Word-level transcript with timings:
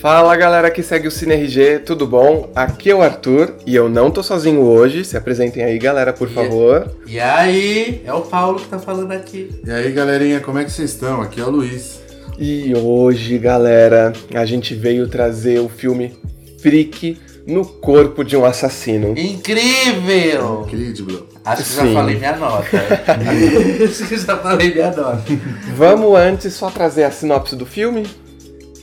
Fala 0.00 0.36
galera 0.36 0.70
que 0.70 0.82
segue 0.82 1.08
o 1.08 1.10
CineRG, 1.10 1.80
tudo 1.80 2.06
bom? 2.06 2.50
Aqui 2.54 2.90
é 2.90 2.94
o 2.94 3.02
Arthur 3.02 3.54
e 3.66 3.74
eu 3.74 3.88
não 3.88 4.10
tô 4.12 4.22
sozinho 4.22 4.60
hoje. 4.62 5.04
Se 5.04 5.16
apresentem 5.16 5.64
aí, 5.64 5.76
galera, 5.78 6.12
por 6.12 6.28
E- 6.30 6.34
favor. 6.34 6.88
E 7.06 7.18
aí, 7.18 8.02
é 8.04 8.12
o 8.12 8.20
Paulo 8.20 8.60
que 8.60 8.68
tá 8.68 8.78
falando 8.78 9.10
aqui. 9.10 9.50
E 9.66 9.70
aí, 9.70 9.90
galerinha, 9.90 10.38
como 10.40 10.58
é 10.58 10.64
que 10.64 10.70
vocês 10.70 10.90
estão? 10.92 11.20
Aqui 11.20 11.40
é 11.40 11.44
o 11.44 11.50
Luiz. 11.50 12.00
E 12.38 12.72
hoje, 12.76 13.36
galera, 13.38 14.12
a 14.34 14.44
gente 14.44 14.72
veio 14.72 15.08
trazer 15.08 15.58
o 15.58 15.68
filme 15.68 16.14
Freak 16.62 17.18
no 17.44 17.64
corpo 17.64 18.22
de 18.22 18.36
um 18.36 18.44
assassino. 18.44 19.14
Incrível! 19.18 20.64
Incrível. 20.68 21.26
Acho 21.44 21.62
que 21.64 21.68
Sim. 21.70 21.76
já 21.88 21.92
falei 21.94 22.16
minha 22.16 22.36
nota. 22.36 22.68
Acho 23.84 24.06
que 24.08 24.16
já 24.16 24.36
falei 24.36 24.72
minha 24.72 24.92
nota. 24.92 25.24
Vamos 25.74 26.16
antes 26.16 26.54
só 26.54 26.70
trazer 26.70 27.02
a 27.02 27.10
sinopse 27.10 27.56
do 27.56 27.66
filme? 27.66 28.04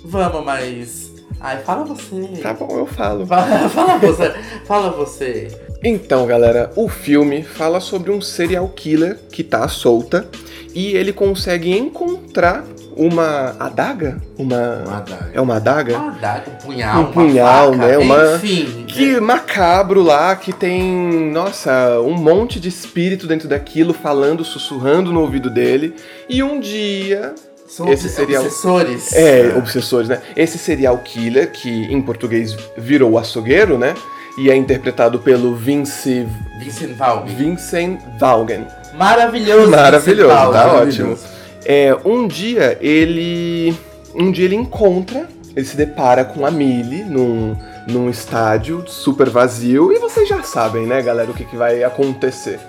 Vamos, 0.03 0.43
mas. 0.45 1.04
Ai, 1.45 1.59
fala 1.59 1.83
você. 1.85 2.27
Tá 2.41 2.55
bom, 2.55 2.75
eu 2.75 2.87
falo. 2.87 3.23
Fala, 3.27 3.69
fala 3.69 3.97
você. 3.99 4.33
Fala 4.65 4.89
você. 4.89 5.47
Então, 5.83 6.25
galera, 6.25 6.71
o 6.75 6.89
filme 6.89 7.43
fala 7.43 7.79
sobre 7.79 8.09
um 8.09 8.19
serial 8.19 8.67
killer 8.69 9.19
que 9.31 9.43
tá 9.43 9.67
solta 9.67 10.27
e 10.73 10.95
ele 10.97 11.13
consegue 11.13 11.71
encontrar 11.71 12.65
uma 12.97 13.55
adaga? 13.59 14.17
Uma. 14.39 14.81
Uma 14.87 14.97
adaga. 14.97 15.29
É 15.35 15.39
uma 15.41 15.55
adaga? 15.57 15.97
Uma 15.99 16.11
daga, 16.13 16.49
um 16.51 16.55
punhal, 16.65 17.01
Um 17.01 17.11
punhal, 17.11 17.73
faca, 17.73 17.87
né, 17.87 17.97
uma- 17.99 18.35
Enfim. 18.37 18.85
Que 18.87 19.19
macabro 19.19 20.01
lá, 20.01 20.35
que 20.35 20.51
tem, 20.51 21.29
nossa, 21.31 21.99
um 22.01 22.13
monte 22.13 22.59
de 22.59 22.69
espírito 22.69 23.27
dentro 23.27 23.47
daquilo, 23.47 23.93
falando, 23.93 24.43
sussurrando 24.43 25.11
no 25.13 25.19
ouvido 25.21 25.51
dele. 25.51 25.93
E 26.27 26.41
um 26.41 26.59
dia. 26.59 27.35
São 27.67 27.91
esse 27.91 28.07
serial- 28.09 28.43
obsessores. 28.43 29.11
É, 29.13 29.53
obsessores, 29.57 30.07
né? 30.07 30.21
Esse 30.35 30.57
serial 30.57 30.97
killer, 30.99 31.51
que 31.51 31.69
em 31.91 32.01
português 32.01 32.55
virou 32.77 33.11
o 33.13 33.17
açougueiro, 33.17 33.77
né? 33.77 33.93
E 34.37 34.49
é 34.51 34.55
interpretado 34.55 35.19
pelo 35.19 35.55
Vince. 35.55 36.27
Vincent 36.59 36.95
Valve. 36.95 37.33
Vincent 37.33 37.99
Vaughan. 38.19 38.65
Maravilhoso. 38.93 39.71
Maravilhoso, 39.71 40.29
tá 40.29 40.49
Maravilhoso. 40.51 41.13
ótimo. 41.13 41.17
É, 41.65 41.95
um 42.05 42.27
dia 42.27 42.77
ele. 42.81 43.75
Um 44.13 44.31
dia 44.31 44.45
ele 44.45 44.55
encontra, 44.55 45.27
ele 45.55 45.65
se 45.65 45.75
depara 45.75 46.23
com 46.23 46.45
a 46.45 46.51
Millie 46.51 47.03
num, 47.03 47.55
num 47.87 48.09
estádio 48.09 48.83
super 48.87 49.29
vazio. 49.29 49.91
E 49.91 49.99
vocês 49.99 50.27
já 50.29 50.41
sabem, 50.43 50.85
né, 50.85 51.01
galera, 51.01 51.29
o 51.31 51.33
que, 51.33 51.43
que 51.43 51.55
vai 51.57 51.83
acontecer. 51.83 52.59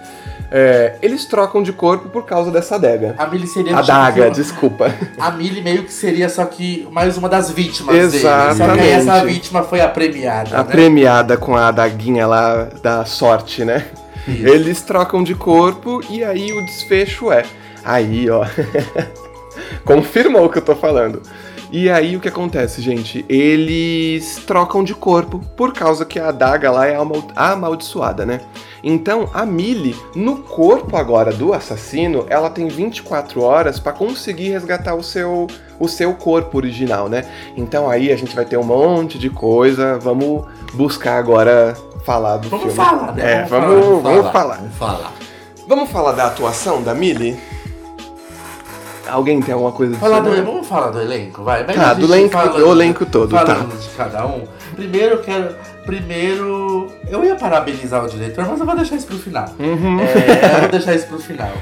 É, 0.50 0.94
eles 1.02 1.24
trocam 1.24 1.62
de 1.62 1.72
corpo 1.72 2.08
por 2.08 2.24
causa 2.24 2.50
dessa 2.50 2.76
adega. 2.76 3.14
A 3.18 3.26
Millie 3.26 3.46
seria 3.48 3.76
Adaga, 3.78 4.24
tipo, 4.24 4.34
desculpa. 4.36 4.94
A 5.18 5.30
Millie 5.32 5.60
meio 5.62 5.82
que 5.82 5.92
seria 5.92 6.28
só 6.28 6.44
que 6.44 6.86
mais 6.92 7.16
uma 7.16 7.28
das 7.28 7.50
vítimas 7.50 7.94
dele. 7.96 8.10
Só 8.22 8.28
que 8.46 8.50
Exatamente. 8.52 8.80
aí 8.84 8.90
essa 8.90 9.24
vítima 9.24 9.62
foi 9.64 9.80
a 9.80 9.88
premiada, 9.88 10.56
A 10.60 10.62
né? 10.64 10.70
premiada 10.70 11.36
com 11.36 11.56
a 11.56 11.68
adaguinha 11.68 12.26
lá 12.26 12.68
da 12.82 13.04
sorte, 13.04 13.64
né? 13.64 13.86
Isso. 14.28 14.46
Eles 14.46 14.82
trocam 14.82 15.22
de 15.22 15.34
corpo 15.34 16.00
e 16.08 16.22
aí 16.24 16.52
o 16.52 16.64
desfecho 16.64 17.30
é. 17.32 17.44
Aí, 17.84 18.28
ó. 18.30 18.44
Confirmou 19.84 20.44
o 20.46 20.48
que 20.48 20.58
eu 20.58 20.62
tô 20.62 20.74
falando. 20.74 21.22
E 21.70 21.90
aí 21.90 22.16
o 22.16 22.20
que 22.20 22.28
acontece, 22.28 22.80
gente? 22.80 23.24
Eles 23.28 24.36
trocam 24.46 24.84
de 24.84 24.94
corpo 24.94 25.40
por 25.56 25.72
causa 25.72 26.04
que 26.04 26.18
a 26.18 26.28
adaga 26.28 26.70
lá 26.70 26.86
é 26.86 26.94
amal- 26.94 27.26
amaldiçoada, 27.34 28.24
né? 28.24 28.40
Então 28.88 29.28
a 29.34 29.44
Millie, 29.44 29.96
no 30.14 30.36
corpo 30.36 30.96
agora 30.96 31.32
do 31.32 31.52
assassino, 31.52 32.24
ela 32.30 32.48
tem 32.48 32.68
24 32.68 33.42
horas 33.42 33.80
pra 33.80 33.92
conseguir 33.92 34.50
resgatar 34.50 34.94
o 34.94 35.02
seu, 35.02 35.48
o 35.80 35.88
seu 35.88 36.14
corpo 36.14 36.56
original, 36.56 37.08
né? 37.08 37.24
Então 37.56 37.90
aí 37.90 38.12
a 38.12 38.16
gente 38.16 38.32
vai 38.36 38.44
ter 38.44 38.56
um 38.56 38.62
monte 38.62 39.18
de 39.18 39.28
coisa. 39.28 39.98
Vamos 39.98 40.46
buscar 40.72 41.18
agora 41.18 41.76
falar 42.04 42.36
do 42.36 42.48
Vamos 42.48 42.72
filme. 42.72 42.76
falar, 42.76 43.12
né? 43.12 43.32
É, 43.40 43.44
Vamos 43.46 44.02
vamos, 44.02 44.02
falar, 44.02 44.14
vamos 44.14 44.32
falar. 44.32 44.56
Vamos 44.56 44.76
falar. 44.76 45.12
Vamos 45.66 45.90
falar 45.90 46.12
da 46.12 46.26
atuação 46.28 46.80
da 46.80 46.94
Millie? 46.94 47.36
Alguém 49.08 49.40
tem 49.40 49.52
alguma 49.54 49.72
coisa 49.72 49.96
Falar 49.96 50.20
do, 50.20 50.30
vamos 50.44 50.66
falar 50.66 50.90
do 50.90 51.00
elenco, 51.00 51.42
vai. 51.42 51.64
vai 51.64 51.74
Tá, 51.74 51.94
do 51.94 52.04
elenco, 52.06 52.30
fala- 52.32 52.58
do 52.58 52.70
elenco 52.72 53.06
todo, 53.06 53.30
tá. 53.30 53.44
falando 53.46 53.78
de 53.80 53.88
cada 53.90 54.26
um. 54.26 54.42
Primeiro 54.74 55.14
eu 55.16 55.18
quero. 55.22 55.54
Primeiro. 55.84 56.90
Eu 57.08 57.24
ia 57.24 57.36
parabenizar 57.36 58.04
o 58.04 58.08
diretor, 58.08 58.44
mas 58.46 58.58
eu 58.60 58.66
vou 58.66 58.76
deixar 58.76 58.96
isso 58.96 59.06
pro 59.06 59.18
final. 59.18 59.46
Uhum. 59.58 60.00
É, 60.00 60.54
eu 60.56 60.60
vou 60.60 60.68
deixar 60.70 60.94
isso 60.94 61.06
pro 61.06 61.18
final. 61.18 61.52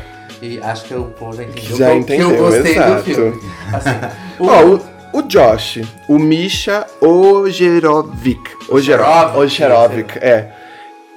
E 0.43 0.59
acho 0.61 0.85
que 0.85 0.95
o 0.95 1.05
povo 1.05 1.37
já 1.37 1.45
entendeu 1.45 1.77
Já 1.77 1.87
que 1.87 1.93
eu- 1.93 1.97
entendeu, 1.99 2.29
que 2.31 2.35
eu 2.37 2.45
gostei 2.45 2.73
exato. 2.73 2.95
do 2.97 3.03
filme. 3.03 3.41
Assim, 3.73 3.91
o- 4.39 4.47
Ó, 4.47 4.65
o, 4.65 5.19
o 5.19 5.23
Josh, 5.23 5.81
o 6.09 6.19
Misha 6.19 6.87
Ojerovic. 7.01 8.41
Ojerov- 8.69 9.37
Ojerovic. 9.37 9.39
Ojerovic, 9.39 10.19
é. 10.19 10.49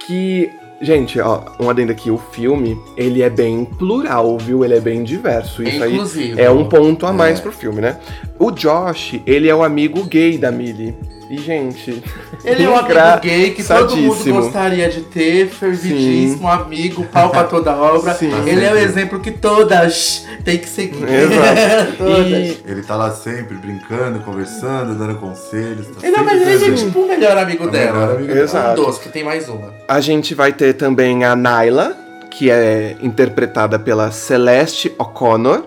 Que, 0.06 0.50
gente, 0.80 1.18
ó, 1.20 1.42
um 1.60 1.68
adendo 1.68 1.92
aqui, 1.92 2.10
o 2.10 2.18
filme, 2.18 2.78
ele 2.96 3.22
é 3.22 3.30
bem 3.30 3.64
plural, 3.64 4.36
viu? 4.38 4.64
Ele 4.64 4.74
é 4.74 4.80
bem 4.80 5.02
diverso. 5.04 5.62
Isso 5.62 5.82
aí 5.82 5.92
Inclusive. 5.94 6.40
é 6.40 6.50
um 6.50 6.68
ponto 6.68 7.04
a 7.06 7.12
mais 7.12 7.38
É. 7.38 7.42
pro 7.42 7.52
filme, 7.52 7.80
né? 7.80 7.98
O 8.38 8.50
Josh, 8.50 9.20
ele 9.26 9.48
é 9.48 9.54
o 9.54 9.62
amigo 9.62 10.04
gay 10.04 10.38
da 10.38 10.50
Millie. 10.50 10.94
E, 11.30 11.36
gente, 11.36 12.02
Ele 12.42 12.64
é 12.64 12.68
um 12.70 12.76
amigo 12.76 13.20
gay 13.20 13.50
que 13.50 13.62
todo 13.62 13.94
mundo 13.96 14.32
gostaria 14.32 14.88
de 14.88 15.02
ter, 15.02 15.48
fervidíssimo, 15.48 16.48
amigo, 16.48 17.04
pau 17.04 17.28
pra 17.28 17.44
toda 17.44 17.76
obra. 17.76 18.14
Sim. 18.14 18.30
Ele 18.46 18.64
é 18.64 18.72
o 18.72 18.76
exemplo 18.78 19.20
que 19.20 19.30
todas 19.30 20.26
têm 20.42 20.56
que 20.56 20.68
seguir. 20.68 21.04
Exato. 21.04 21.98
E, 22.28 22.58
Ele 22.66 22.82
tá 22.82 22.96
lá 22.96 23.10
sempre 23.10 23.56
brincando, 23.56 24.20
conversando, 24.20 24.94
dando 24.94 25.16
conselhos. 25.16 25.86
Tá 25.88 26.06
Ele 26.06 26.16
é, 26.16 26.22
mas 26.22 26.40
ele 26.40 26.64
é 26.64 26.72
tipo 26.74 27.00
o 27.00 27.06
melhor 27.08 27.36
amigo 27.36 27.64
É 27.64 27.66
o 27.66 27.70
dela. 27.70 27.92
melhor 27.92 28.16
amigo 28.16 28.32
Um 28.32 28.36
Exato. 28.36 28.82
dos, 28.82 28.98
que 28.98 29.08
tem 29.10 29.22
mais 29.24 29.48
uma. 29.48 29.74
A 29.86 30.00
gente 30.00 30.34
vai 30.34 30.52
ter 30.52 30.72
também 30.74 31.24
a 31.24 31.36
Nyla, 31.36 31.94
que 32.30 32.50
é 32.50 32.96
interpretada 33.02 33.78
pela 33.78 34.10
Celeste 34.10 34.92
O'Connor, 34.98 35.64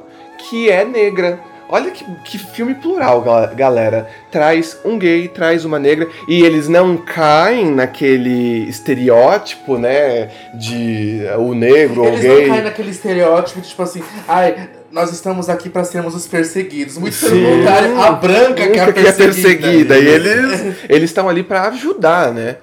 que 0.50 0.70
é 0.70 0.84
negra. 0.84 1.40
Olha 1.72 1.90
que, 1.90 2.04
que 2.26 2.38
filme 2.38 2.76
plural, 2.76 3.22
gal- 3.22 3.56
galera. 3.56 4.08
Traz 4.30 4.78
um 4.84 5.00
gay, 5.00 5.30
traz 5.30 5.64
uma 5.64 5.80
negra, 5.80 6.06
e 6.28 6.44
eles 6.44 6.68
não 6.68 6.98
caem 6.98 7.72
naquele 7.72 8.68
estereótipo, 8.68 9.78
né? 9.78 10.30
De 10.54 11.22
o 11.40 11.54
negro 11.54 12.02
ou 12.02 12.08
Eles 12.10 12.22
gay. 12.22 12.42
não 12.48 12.50
caem 12.50 12.64
naquele 12.66 12.92
estereótipo 12.92 13.62
de 13.62 13.70
tipo 13.70 13.82
assim, 13.84 14.04
ai, 14.28 14.70
nós 14.92 15.12
estamos 15.14 15.48
aqui 15.50 15.70
pra 15.70 15.86
sermos 15.86 16.14
os 16.14 16.28
perseguidos. 16.28 16.98
Muito 16.98 17.18
pelo 17.18 17.32
Sim. 17.36 17.46
contrário, 17.58 18.02
a 18.02 18.12
branca 18.12 18.68
que 18.68 18.78
é 18.78 18.82
a 18.82 18.86
Nunca 18.88 18.94
que 19.02 19.08
é 19.08 19.12
perseguida. 19.14 19.96
perseguida. 19.96 19.98
E 19.98 20.08
eles 20.08 20.76
eles 20.90 21.10
estão 21.10 21.30
ali 21.30 21.42
pra 21.44 21.68
ajudar, 21.70 22.34
né? 22.34 22.58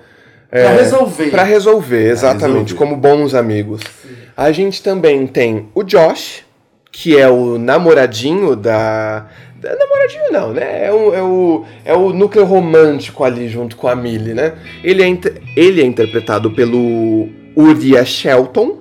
Pra 0.50 0.70
resolver. 0.72 1.30
Pra 1.30 1.42
resolver, 1.44 2.10
exatamente, 2.10 2.72
resolver. 2.72 2.74
como 2.74 2.96
bons 2.96 3.34
amigos. 3.34 3.80
A 4.36 4.50
gente 4.52 4.82
também 4.82 5.26
tem 5.26 5.68
o 5.74 5.82
Josh, 5.82 6.42
que 6.90 7.16
é 7.16 7.28
o 7.28 7.58
namoradinho 7.58 8.56
da. 8.56 9.26
namoradinho 9.62 10.32
não, 10.32 10.52
né? 10.52 10.86
É 10.86 10.92
o, 10.92 11.14
é, 11.14 11.22
o, 11.22 11.64
é 11.84 11.94
o 11.94 12.12
núcleo 12.12 12.44
romântico 12.44 13.24
ali 13.24 13.48
junto 13.48 13.76
com 13.76 13.88
a 13.88 13.94
Millie, 13.94 14.34
né? 14.34 14.54
Ele 14.82 15.02
é, 15.02 15.18
ele 15.56 15.80
é 15.80 15.84
interpretado 15.84 16.50
pelo 16.50 17.28
Uriah 17.56 18.04
Shelton. 18.04 18.78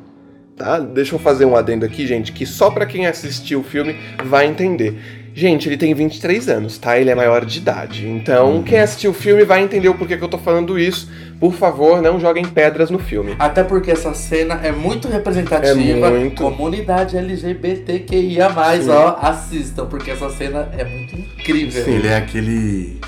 Tá? 0.56 0.80
Deixa 0.80 1.14
eu 1.14 1.20
fazer 1.20 1.46
um 1.46 1.56
adendo 1.56 1.86
aqui, 1.86 2.08
gente, 2.08 2.32
que 2.32 2.44
só 2.44 2.72
pra 2.72 2.88
quem 2.88 3.06
assistiu 3.06 3.60
o 3.60 3.64
filme 3.64 3.96
vai 4.26 4.48
entender. 4.48 4.98
Gente, 5.38 5.70
ele 5.70 5.78
tem 5.78 5.94
23 5.94 6.50
anos, 6.50 6.80
tá? 6.80 6.98
Ele 6.98 7.12
é 7.12 7.16
maior 7.16 7.46
de 7.46 7.60
idade. 7.60 8.08
Então, 8.08 8.64
quem 8.64 8.80
assistiu 8.80 9.12
o 9.12 9.14
filme 9.14 9.46
vai 9.46 9.62
entender 9.62 9.88
o 9.88 9.94
porquê 9.94 10.18
que 10.18 10.24
eu 10.24 10.28
tô 10.28 10.40
falando 10.40 10.80
isso. 10.80 11.08
Por 11.40 11.54
favor, 11.54 12.02
não 12.02 12.20
joguem 12.20 12.44
pedras 12.44 12.90
no 12.90 12.98
filme. 12.98 13.36
Até 13.38 13.64
porque 13.64 13.92
essa 13.92 14.16
cena 14.16 14.60
é 14.64 14.72
muito 14.72 15.08
representativa. 15.08 16.08
É 16.08 16.10
muito. 16.10 16.42
Comunidade 16.42 17.16
LGBTQIA, 17.16 18.50
Sim. 18.82 18.90
ó, 18.90 19.16
assistam, 19.22 19.86
porque 19.86 20.10
essa 20.10 20.28
cena 20.32 20.70
é 20.76 20.84
muito 20.84 21.16
incrível. 21.16 21.86
Sim. 21.86 21.92
Ele 21.92 22.08
é 22.08 22.16
aquele. 22.18 23.00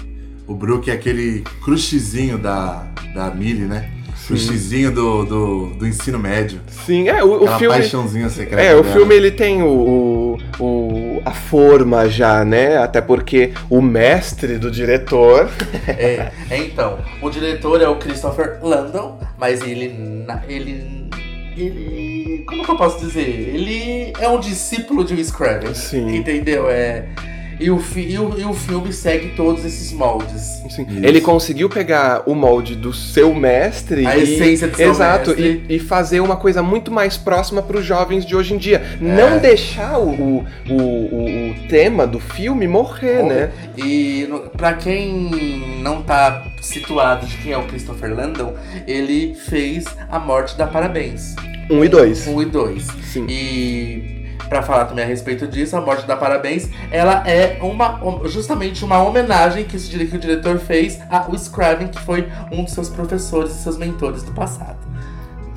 O 0.46 0.54
Brook 0.54 0.92
é 0.92 0.94
aquele 0.94 1.44
crushzinho 1.64 2.38
da, 2.38 2.86
da 3.16 3.32
Millie, 3.32 3.66
né? 3.66 3.90
Crushzinho 4.38 4.92
do, 4.92 5.26
do, 5.26 5.66
do 5.76 5.88
ensino 5.88 6.18
médio. 6.20 6.60
Sim, 6.86 7.10
é, 7.10 7.24
o, 7.24 7.44
o 7.44 7.48
filme. 7.58 7.76
paixãozinha 7.76 8.30
secreta. 8.30 8.62
É, 8.62 8.76
o 8.76 8.82
dela. 8.82 8.94
filme 8.96 9.16
ele 9.16 9.32
tem 9.32 9.62
o, 9.62 10.38
o, 10.60 10.64
o- 10.64 11.22
a 11.26 11.32
forma 11.32 12.08
já, 12.10 12.46
né? 12.46 12.78
Até 12.78 13.02
porque 13.02 13.52
o 13.70 13.82
mestre 13.82 14.58
do 14.58 14.70
diretor. 14.72 15.50
É, 15.88 16.32
é, 16.50 16.58
então, 16.58 17.00
o 17.22 17.30
diretor 17.30 17.82
é 17.82 17.88
o 17.88 17.96
Christopher 17.98 18.60
Landon, 18.62 19.20
mas 19.38 19.62
ele. 19.62 19.96
ele. 20.48 21.10
Ele. 21.58 22.44
Como 22.48 22.64
que 22.64 22.72
eu 22.72 22.76
posso 22.78 23.00
dizer? 23.06 23.28
Ele 23.54 24.14
é 24.20 24.30
um 24.30 24.40
discípulo 24.40 25.04
de 25.04 25.14
Wes 25.16 25.32
Craven. 25.32 25.74
Sim. 25.74 26.16
Entendeu? 26.16 26.70
É. 26.70 27.06
E 27.60 27.70
o, 27.70 27.78
fi, 27.80 28.02
e, 28.12 28.18
o, 28.18 28.40
e 28.40 28.46
o 28.46 28.54
filme 28.54 28.94
segue 28.94 29.34
todos 29.36 29.66
esses 29.66 29.92
moldes. 29.92 30.62
Sim. 30.70 30.86
Ele 31.04 31.20
conseguiu 31.20 31.70
pegar 31.70 32.24
o 32.26 32.34
molde 32.34 32.76
do 32.76 32.94
seu 32.94 33.34
mestre 33.36 34.08
A 34.08 34.16
e, 34.18 34.24
essência 34.24 34.68
do 34.68 34.78
seu 34.78 34.90
exato, 34.92 35.32
mestre. 35.32 35.66
E, 35.68 35.76
e 35.76 35.80
fazer 35.80 36.22
uma 36.22 36.38
coisa 36.38 36.64
muito 36.64 36.90
mais 36.92 37.18
próxima 37.18 37.62
para 37.62 37.78
os 37.78 37.86
jovens 37.86 38.26
de 38.26 38.36
hoje 38.36 38.54
em 38.54 38.58
dia. 38.58 38.82
Não 39.02 39.40
deixar 39.40 40.00
o, 40.00 40.10
o, 40.10 40.46
o, 40.70 41.50
o- 41.52 41.56
tema 41.68 42.08
do 42.08 42.20
filme 42.20 42.68
morrer, 42.68 43.24
né? 43.24 43.52
E 43.78 44.28
pra 44.56 44.74
quem 44.74 45.80
não 45.84 46.02
tá 46.02 46.46
situado 46.62 47.26
de 47.26 47.38
quem 47.38 47.52
é 47.52 47.58
o 47.58 47.64
Christopher 47.64 48.16
Landon, 48.16 48.54
ele 48.88 49.36
fez 49.36 49.86
A 50.10 50.18
Morte 50.20 50.58
da 50.58 50.66
Parabéns, 50.66 51.36
Um 51.70 51.84
e 51.84 51.90
dois. 51.90 52.26
1 52.28 52.42
e 52.42 52.46
2. 52.46 52.88
Sim. 53.04 53.26
E 53.30 54.19
pra 54.50 54.62
falar 54.64 54.86
também 54.86 55.06
a 55.06 55.08
respeito 55.08 55.48
disso, 55.48 55.78
A 55.78 55.82
Morte 55.82 56.06
da 56.08 56.18
Parabéns, 56.18 56.68
ela 56.92 57.24
é 57.28 57.60
uma 57.62 58.00
justamente 58.28 58.84
uma 58.84 59.02
homenagem 59.04 59.64
que, 59.64 59.76
esse 59.78 59.88
que 60.08 60.16
o 60.16 60.20
diretor 60.20 60.58
fez 60.58 61.00
a 61.10 61.28
Wes 61.30 61.48
Craven, 61.48 61.88
que 61.88 62.00
foi 62.02 62.28
um 62.52 62.64
dos 62.64 62.74
seus 62.74 62.90
professores 62.90 63.52
e 63.52 63.62
seus 63.64 63.78
mentores 63.78 64.24
do 64.24 64.32
passado. 64.32 64.78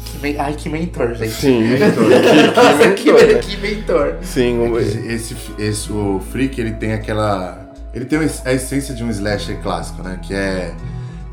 Que 0.05 0.37
Ai, 0.39 0.53
que 0.55 0.69
mentor, 0.69 1.15
gente. 1.15 1.31
Sim. 1.33 1.63
Nossa, 2.55 2.91
que, 2.93 3.11
mentor, 3.13 3.27
né? 3.29 3.39
que 3.41 3.57
mentor. 3.57 4.15
Sim, 4.23 4.59
o- 4.59 4.79
Esse, 4.79 5.37
esse, 5.59 5.93
o 5.93 6.21
Freak, 6.31 6.61
ele 6.61 6.73
tem 6.73 6.93
aquela. 6.93 7.59
Ele 7.95 8.05
tem 8.05 8.19
a 8.19 8.53
essência 8.53 8.95
de 8.95 9.03
um 9.05 9.11
slasher 9.11 9.59
clássico, 9.63 10.03
né? 10.03 10.19
Que 10.23 10.35
é. 10.35 10.73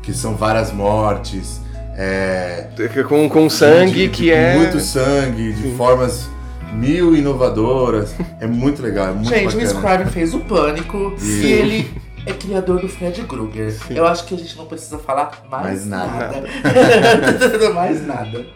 Que 0.02 0.12
são 0.12 0.34
várias 0.34 0.72
mortes. 0.72 1.60
É, 1.96 2.68
com, 3.08 3.28
com 3.28 3.50
sangue 3.50 3.92
de- 3.92 4.08
que 4.08 4.22
de 4.24 4.30
é. 4.30 4.56
Muito 4.56 4.80
sangue, 4.80 5.52
de 5.52 5.70
formas 5.76 6.28
mil 6.72 7.14
inovadoras. 7.16 8.14
É 8.40 8.46
muito 8.46 8.82
legal, 8.82 9.08
é 9.08 9.12
muito 9.12 9.28
Gente, 9.28 9.54
o 9.72 9.74
bacana. 9.74 9.96
Craven 9.96 10.12
fez 10.12 10.34
o 10.34 10.40
Pânico 10.40 11.14
e 11.22 11.46
ele 11.46 11.90
é 12.26 12.32
criador 12.32 12.80
do 12.80 12.88
Fred 12.88 13.22
Krueger. 13.22 13.70
Sim. 13.72 13.94
Eu 13.96 14.06
acho 14.06 14.24
que 14.26 14.34
a 14.34 14.38
gente 14.38 14.56
não 14.56 14.66
precisa 14.66 14.98
falar 14.98 15.42
mais, 15.50 15.64
Mais 15.64 15.86
nada. 15.86 16.42
nada. 16.62 17.70
mais 17.74 18.06
nada. 18.06 18.46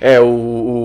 É, 0.00 0.18
o, 0.18 0.24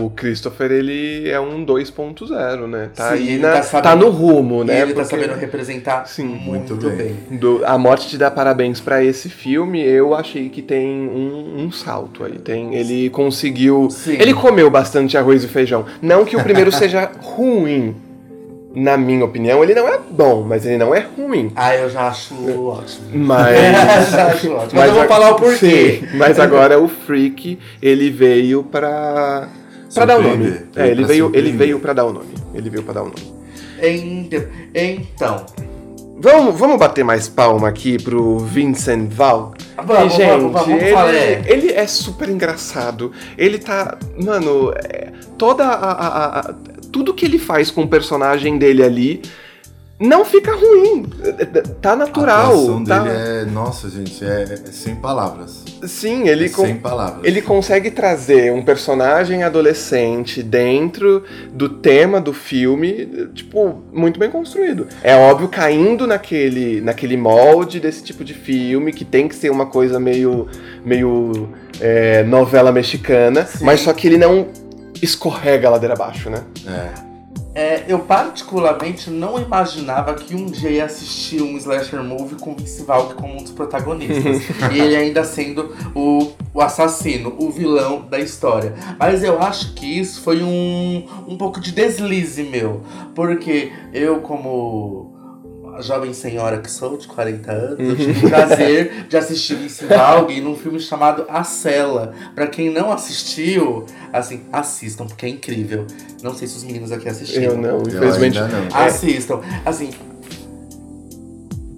o 0.08 0.12
Christopher, 0.14 0.70
ele 0.70 1.30
é 1.30 1.40
um 1.40 1.66
2.0, 1.66 2.68
né? 2.68 2.90
Tá 2.94 3.12
Sim, 3.16 3.30
aí 3.30 3.38
na, 3.38 3.48
tá 3.52 3.56
tá, 3.58 3.64
sabendo- 3.64 4.06
no 4.06 4.12
rumo, 4.12 4.62
E 4.62 4.66
né? 4.66 4.82
ele 4.82 4.94
tá 4.94 5.02
Porque- 5.04 5.16
sabendo 5.16 5.40
representar 5.40 6.06
Sim, 6.06 6.26
muito, 6.26 6.74
muito 6.76 6.90
bem. 6.90 7.16
bem. 7.30 7.38
Do- 7.38 7.62
a 7.66 7.78
morte 7.78 8.10
te 8.10 8.18
dá 8.18 8.30
parabéns 8.30 8.82
pra 8.82 9.02
esse 9.02 9.30
filme. 9.30 9.82
Eu 9.82 10.14
achei 10.14 10.50
que 10.50 10.62
tem 10.62 10.86
um, 10.90 11.64
um 11.64 11.72
salto 11.72 12.26
aí. 12.26 12.38
Tem, 12.40 12.76
ele 12.76 13.10
conseguiu. 13.10 13.90
Sim. 13.90 14.18
Ele 14.20 14.34
comeu 14.34 14.70
bastante 14.70 15.18
arroz 15.18 15.46
e 15.46 15.48
feijão. 15.48 15.86
Não 16.02 16.26
que 16.26 16.36
o 16.36 16.44
primeiro 16.44 16.72
seja 16.76 17.10
ruim. 17.22 17.96
Na 18.76 18.98
minha 18.98 19.24
opinião, 19.24 19.64
ele 19.64 19.76
não 19.76 19.88
é 19.88 20.00
bom, 20.10 20.44
mas 20.48 20.66
ele 20.66 20.78
não 20.78 20.96
é 20.96 21.06
ruim. 21.16 21.52
Ah, 21.56 21.76
eu 21.76 21.90
já 21.90 22.08
acho 22.08 22.34
ótimo. 22.68 23.02
Mas. 23.14 23.56
já 24.12 24.28
acho 24.28 24.52
ótimo. 24.52 24.80
Mas, 24.80 24.88
eu 24.88 24.94
vou 24.96 25.04
a- 25.04 25.08
falar 25.08 25.30
o 25.32 25.36
porquê. 25.36 26.00
Sim, 26.02 26.18
mas 26.18 26.40
agora 26.40 26.80
o 26.80 26.88
Freak, 26.88 27.60
ele 27.82 28.10
veio 28.10 28.64
pra. 28.64 29.48
Pra 29.94 30.06
dar 30.06 30.18
o 30.18 30.24
nome. 30.24 30.56
É, 30.76 30.88
ele 30.88 31.04
veio, 31.06 31.32
ele 31.36 31.52
veio 31.52 31.80
pra 31.80 31.94
dar 31.94 32.06
o 32.06 32.12
nome. 32.14 32.34
Ele 32.56 32.68
veio 32.70 32.82
pra 32.84 32.94
dar 32.96 33.02
o 33.04 33.06
nome. 33.06 33.34
Ent- 33.82 34.48
Então, 34.74 35.46
Vamos, 36.16 36.58
vamos 36.58 36.78
bater 36.80 37.04
mais 37.04 37.28
palma 37.28 37.68
aqui 37.68 38.02
pro 38.02 38.40
Vincent 38.40 39.12
Val. 39.12 39.54
Vamos, 39.86 40.14
E, 40.14 40.18
gente, 40.18 40.30
vamos, 40.30 40.52
vamos, 40.54 40.82
ele, 40.82 40.92
falar, 40.94 41.14
é. 41.14 41.44
ele 41.46 41.74
é 41.74 41.86
super 41.86 42.30
engraçado. 42.30 43.12
Ele 43.38 43.58
tá. 43.60 43.98
Mano, 44.24 44.72
é, 44.76 45.10
toda 45.38 45.66
a, 45.66 45.92
a- 45.92 46.40
a- 46.40 46.54
Tudo 46.94 47.14
que 47.14 47.26
ele 47.26 47.38
faz 47.40 47.70
com 47.70 47.82
o 47.82 47.88
personagem 47.88 48.58
dele 48.58 48.84
ali 48.84 49.22
não 50.00 50.26
fica 50.26 50.54
ruim. 50.54 51.06
Tá 51.82 51.94
A 51.94 51.96
natural. 51.96 52.48
atuação 52.52 52.84
tá- 52.84 53.00
dele 53.00 53.16
é. 53.16 53.46
Nossa, 53.46 53.90
gente, 53.90 54.24
é, 54.26 54.44
é 54.44 54.58
sem 54.72 54.96
palavras. 54.96 55.64
Sim, 55.84 56.28
ele. 56.28 56.46
é 56.46 56.50
com- 56.50 56.66
Sem 56.66 56.76
palavras. 56.78 57.24
Ele 57.24 57.42
consegue 57.42 57.90
trazer 57.92 58.52
um 58.52 58.64
personagem 58.64 59.44
adolescente 59.44 60.44
dentro 60.44 61.24
do 61.54 61.70
tema 61.70 62.20
do 62.22 62.34
filme, 62.34 63.28
tipo, 63.34 63.82
muito 63.94 64.20
bem 64.20 64.30
construído. 64.30 64.88
É 65.04 65.16
óbvio, 65.16 65.48
caindo 65.48 66.06
naquele, 66.06 66.82
naquele 66.82 67.16
molde 67.18 67.80
desse 67.80 68.04
tipo 68.04 68.24
de 68.24 68.34
filme, 68.34 68.92
que 68.94 69.06
tem 69.06 69.28
que 69.28 69.36
ser 69.36 69.50
uma 69.52 69.66
coisa 69.68 70.00
meio, 70.00 70.48
meio 70.86 71.50
é, 71.80 72.24
novela 72.24 72.72
mexicana, 72.72 73.46
Sim. 73.46 73.64
mas 73.66 73.80
só 73.82 73.94
que 73.94 74.08
ele 74.08 74.18
não 74.18 74.48
escorrega 75.04 75.68
a 75.68 75.72
ladeira 75.72 75.94
abaixo, 75.94 76.30
né? 76.30 76.44
É. 76.66 77.14
É, 77.56 77.84
eu 77.88 78.00
particularmente 78.00 79.12
não 79.12 79.40
imaginava 79.40 80.16
que 80.16 80.36
um 80.36 80.48
dia 80.48 80.72
ia 80.72 80.86
assistir 80.86 81.40
um 81.40 81.56
slasher 81.56 82.04
movie 82.04 82.36
com 82.36 82.56
Vince 82.56 82.84
Valk 82.84 83.14
como 83.14 83.36
um 83.36 83.44
dos 83.44 83.52
protagonistas. 83.52 84.42
e 84.74 84.80
ele 84.80 84.96
ainda 84.96 85.24
sendo 85.24 85.72
o, 85.94 86.32
o 86.52 86.62
assassino, 86.62 87.36
o 87.38 87.52
vilão 87.52 88.08
da 88.10 88.20
história. 88.20 88.74
Mas 88.98 89.24
eu 89.24 89.40
acho 89.40 89.74
que 89.74 89.86
isso 89.86 90.22
foi 90.22 90.42
um, 90.42 91.08
um 91.28 91.38
pouco 91.38 91.60
de 91.60 91.72
deslize 91.72 92.42
meu. 92.42 92.82
Porque 93.14 93.72
eu, 93.94 94.22
como 94.22 95.14
a 95.76 95.82
jovem 95.82 96.14
senhora 96.14 96.60
que 96.60 96.70
sou, 96.70 96.98
de 96.98 97.08
40 97.08 97.52
anos, 97.52 97.80
eu 97.80 97.96
tive 97.96 98.28
o 98.28 98.30
prazer 98.30 99.08
de 99.10 99.18
assistir 99.18 99.56
Vince 99.56 99.86
Valk 99.86 100.40
num 100.40 100.56
filme 100.56 100.80
chamado 100.80 101.26
A 101.28 101.44
Cela. 101.44 102.14
Pra 102.36 102.46
quem 102.46 102.70
não 102.70 102.92
assistiu, 102.92 103.86
assim, 104.12 104.42
assistam, 104.52 105.08
porque 105.08 105.26
é 105.26 105.30
incrível. 105.30 105.88
Não 106.22 106.36
sei 106.36 106.48
se 106.48 106.58
os 106.58 106.64
meninos 106.64 106.92
aqui 106.92 107.10
assistiram. 107.10 107.54
Eu 107.54 107.58
não, 107.58 107.70
Eu 107.70 107.88
infelizmente. 107.88 108.38
ainda 108.38 108.56
não. 108.56 108.78
Assistam. 108.78 109.42
Assim, 109.66 109.90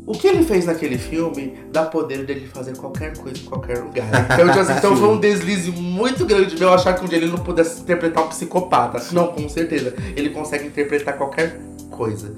o 0.06 0.12
que 0.12 0.28
ele 0.28 0.44
fez 0.44 0.66
naquele 0.66 0.98
filme 0.98 1.58
dá 1.72 1.86
poder 1.86 2.26
dele 2.26 2.50
fazer 2.54 2.76
qualquer 2.76 3.18
coisa 3.18 3.40
em 3.40 3.46
qualquer 3.46 3.78
lugar. 3.80 4.06
Então, 4.34 4.48
tipo 4.48 4.60
assim, 4.60 4.74
então 4.78 4.98
foi 4.98 5.08
um 5.08 5.18
deslize 5.18 5.72
muito 5.72 6.26
grande 6.26 6.60
meu 6.60 6.74
achar 6.74 6.94
que 6.94 7.06
um 7.06 7.08
dia 7.08 7.18
ele 7.18 7.28
não 7.28 7.40
pudesse 7.40 7.82
interpretar 7.82 8.26
um 8.26 8.28
psicopata. 8.28 9.02
Não, 9.14 9.28
com 9.28 9.48
certeza. 9.48 9.96
Ele 10.18 10.32
consegue 10.32 10.68
interpretar 10.68 11.18
qualquer 11.18 11.58
coisa. 11.90 12.36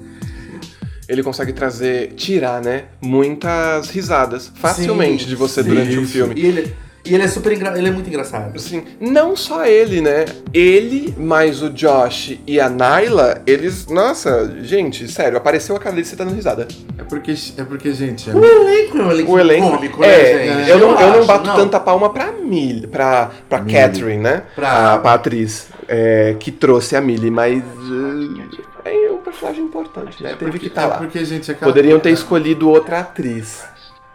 Ele 1.08 1.22
consegue 1.22 1.52
trazer, 1.52 2.12
tirar, 2.16 2.60
né, 2.60 2.84
muitas 3.00 3.88
risadas 3.90 4.52
facilmente 4.56 5.24
Sim, 5.24 5.28
de 5.30 5.36
você 5.36 5.62
sim, 5.62 5.68
durante 5.70 5.96
o 5.96 6.00
sim. 6.06 6.12
filme. 6.12 6.34
E 6.36 6.44
ele, 6.46 6.74
e 7.04 7.14
ele 7.14 7.22
é 7.22 7.28
super 7.28 7.52
engra... 7.52 7.78
ele 7.78 7.88
é 7.88 7.90
muito 7.90 8.08
engraçado. 8.08 8.54
Assim, 8.54 8.82
não 9.00 9.34
só 9.34 9.64
ele, 9.64 10.02
né? 10.02 10.26
Ele, 10.52 11.14
mais 11.16 11.62
o 11.62 11.70
Josh 11.70 12.38
e 12.46 12.60
a 12.60 12.68
Nyla, 12.68 13.40
eles. 13.46 13.86
Nossa, 13.86 14.54
gente, 14.62 15.08
sério, 15.10 15.38
apareceu 15.38 15.74
a 15.74 15.78
cara 15.78 15.94
dele 15.94 16.06
você 16.06 16.14
tá 16.16 16.24
dando 16.24 16.34
risada. 16.34 16.68
É 16.98 17.02
porque, 17.04 17.34
é 17.56 17.64
porque 17.64 17.92
gente, 17.94 18.28
é, 18.28 18.34
O 18.34 18.44
elenco 18.44 18.98
é 18.98 19.02
um 19.02 19.10
elenco, 19.10 19.32
O 19.32 19.38
elenco. 19.38 19.70
cômico, 19.70 20.04
é, 20.04 20.08
né, 20.34 20.58
gente? 20.58 20.70
eu, 20.70 20.78
não, 20.78 21.00
eu 21.00 21.08
não 21.08 21.18
acho, 21.20 21.26
bato 21.26 21.54
tanta 21.56 21.80
palma 21.80 22.10
pra 22.10 22.32
Millie, 22.32 22.86
pra, 22.86 23.30
pra 23.48 23.60
Millie. 23.62 23.80
Catherine, 23.80 24.22
né? 24.22 24.42
Pra- 24.54 24.94
A, 24.94 24.98
pra 24.98 25.14
atriz 25.14 25.68
é, 25.88 26.36
que 26.38 26.52
trouxe 26.52 26.94
a 26.96 27.00
Millie, 27.00 27.30
mas. 27.30 27.62
uh, 27.62 28.68
é 28.84 29.10
um 29.10 29.17
personagem 29.38 29.64
importante, 29.64 30.22
né? 30.22 30.34
Teve 30.38 30.58
que 30.58 30.66
estar 30.66 30.82
é 30.82 30.86
lá. 30.86 30.96
porque, 30.98 31.24
gente, 31.24 31.50
aquela- 31.50 31.70
Poderiam 31.72 31.98
ter 32.00 32.10
escolhido 32.10 32.68
outra 32.68 33.00
atriz, 33.00 33.64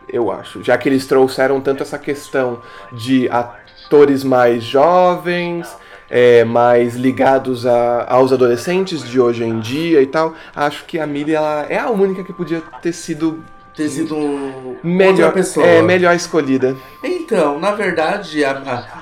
eu 0.08 0.31
acho. 0.31 0.64
Já 0.64 0.78
que 0.78 0.88
eles 0.90 1.06
trouxeram 1.08 1.60
tanto 1.62 1.81
essa 1.84 1.98
questão 1.98 2.62
de 2.92 3.30
atores 3.30 4.24
mais 4.24 4.63
jovens, 4.63 5.68
é, 6.10 6.44
mais 6.44 6.96
ligados 6.96 7.65
a- 7.65 8.06
aos 8.08 8.32
adolescentes 8.32 9.03
de 9.03 9.20
hoje 9.20 9.44
em 9.44 9.60
dia 9.60 10.01
e 10.01 10.06
tal. 10.06 10.34
Acho 10.56 10.86
que 10.86 11.00
a 11.00 11.08
Millie 11.08 11.34
ela 11.36 11.65
é 11.70 11.80
a 11.80 11.89
única 11.89 12.24
que 12.24 12.32
podia 12.34 12.62
ter 12.82 12.94
sido 12.94 13.44
Ter 13.75 13.89
sido 13.89 14.15
outra 14.15 14.80
melhor, 14.84 15.34
pessoa. 15.34 15.65
é, 15.65 15.82
melhor 15.82 16.15
escolhida. 16.15 16.75
Então, 17.03 17.60
na 17.60 17.72
verdade, 17.72 18.46
a, 18.46 18.51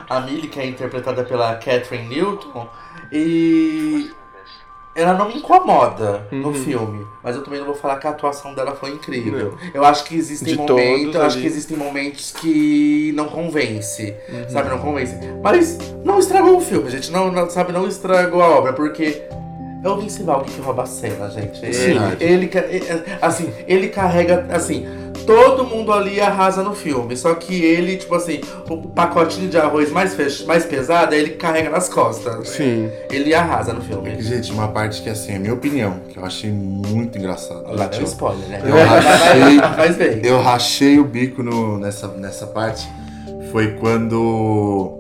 a, 0.10 0.18
a 0.18 0.22
Millie, 0.22 0.48
que 0.48 0.58
é 0.62 0.66
interpretada 0.66 1.24
pela 1.26 1.56
Catherine 1.56 2.08
Newton, 2.16 2.70
e 3.12 4.12
ela 4.96 5.14
não 5.14 5.28
me 5.30 5.36
incomoda 5.38 6.28
no 6.32 6.50
Uhum. 6.50 6.54
filme, 6.54 7.08
mas 7.24 7.36
eu 7.36 7.44
também 7.44 7.60
não 7.60 7.66
vou 7.68 7.76
falar 7.76 7.98
que 7.98 8.08
a 8.08 8.10
atuação 8.10 8.54
dela 8.54 8.76
foi 8.76 8.92
incrível. 8.92 9.58
Eu 9.74 9.86
acho 9.86 10.04
que 10.04 10.16
existem 10.16 10.54
De 10.54 10.58
momentos, 10.60 11.16
eu 11.16 11.22
acho 11.22 11.40
que 11.40 11.46
existem 11.48 11.78
momentos 11.78 12.32
que 12.32 13.14
não 13.16 13.28
convence, 13.30 14.14
Uhum. 14.30 14.50
sabe, 14.50 14.70
não 14.70 14.80
convence. 14.80 15.16
Mas 15.42 15.78
não 16.04 16.20
estragou 16.20 16.58
o 16.58 16.62
filme, 16.62 16.90
gente, 16.90 17.12
não, 17.12 17.32
não- 17.32 17.50
sabe, 17.50 17.72
não 17.72 17.88
estragou 17.88 18.42
a 18.42 18.50
obra, 18.50 18.74
porque 18.74 19.22
é 19.84 19.90
o 19.90 19.96
Vince 19.98 20.24
Vaughn 20.24 20.44
que 20.44 20.60
rouba 20.62 20.84
a 20.84 20.86
cena, 20.86 21.30
gente. 21.30 21.64
Ele, 21.64 21.74
Sim. 21.74 21.98
ele, 22.20 22.48
ca- 22.48 22.66
ele- 22.68 22.86
assim, 23.22 23.52
ele 23.68 23.88
carrega, 23.90 24.46
assim, 24.52 24.86
todo 25.26 25.64
mundo 25.66 25.92
ali 25.94 26.20
arrasa 26.20 26.62
no 26.64 26.74
filme, 26.76 27.16
só 27.16 27.34
que 27.36 27.64
ele, 27.64 27.98
tipo 27.98 28.14
assim, 28.16 28.42
o 28.70 28.88
pacotinho 28.90 29.50
de 29.50 29.58
arroz 29.58 29.92
mais, 29.92 30.14
fech- 30.16 30.46
mais 30.46 30.66
pesado, 30.66 31.14
ele 31.16 31.32
carrega 31.32 31.70
nas 31.70 31.88
costas. 31.90 32.50
Sim. 32.50 32.90
Ele 33.10 33.34
arrasa 33.34 33.74
no 33.74 33.82
filme. 33.82 34.22
Gente, 34.22 34.52
uma 34.52 34.68
parte 34.68 35.02
que, 35.02 35.10
assim, 35.10 35.34
é 35.34 35.40
minha 35.40 35.54
opinião, 35.54 36.00
que 36.10 36.18
eu 36.18 36.26
achei 36.26 36.50
muito 36.52 37.18
engraçado. 37.18 37.64
Lá 37.76 37.88
tem 37.88 38.02
um 38.02 38.04
spoiler, 38.04 38.48
né? 38.48 38.62
eu 38.64 38.72
Vai- 38.72 38.86
vai- 38.86 38.98
achei- 38.98 39.58
vai- 39.58 39.78
Mas 39.78 39.96
vem. 39.96 40.22
Eu 40.26 40.42
rachei 40.42 41.00
o 41.00 41.04
bico 41.04 41.42
no- 41.44 41.78
nessa, 41.80 42.08
nessa 42.10 42.48
parte. 42.48 42.88
Foi 43.52 43.74
quando. 43.76 44.98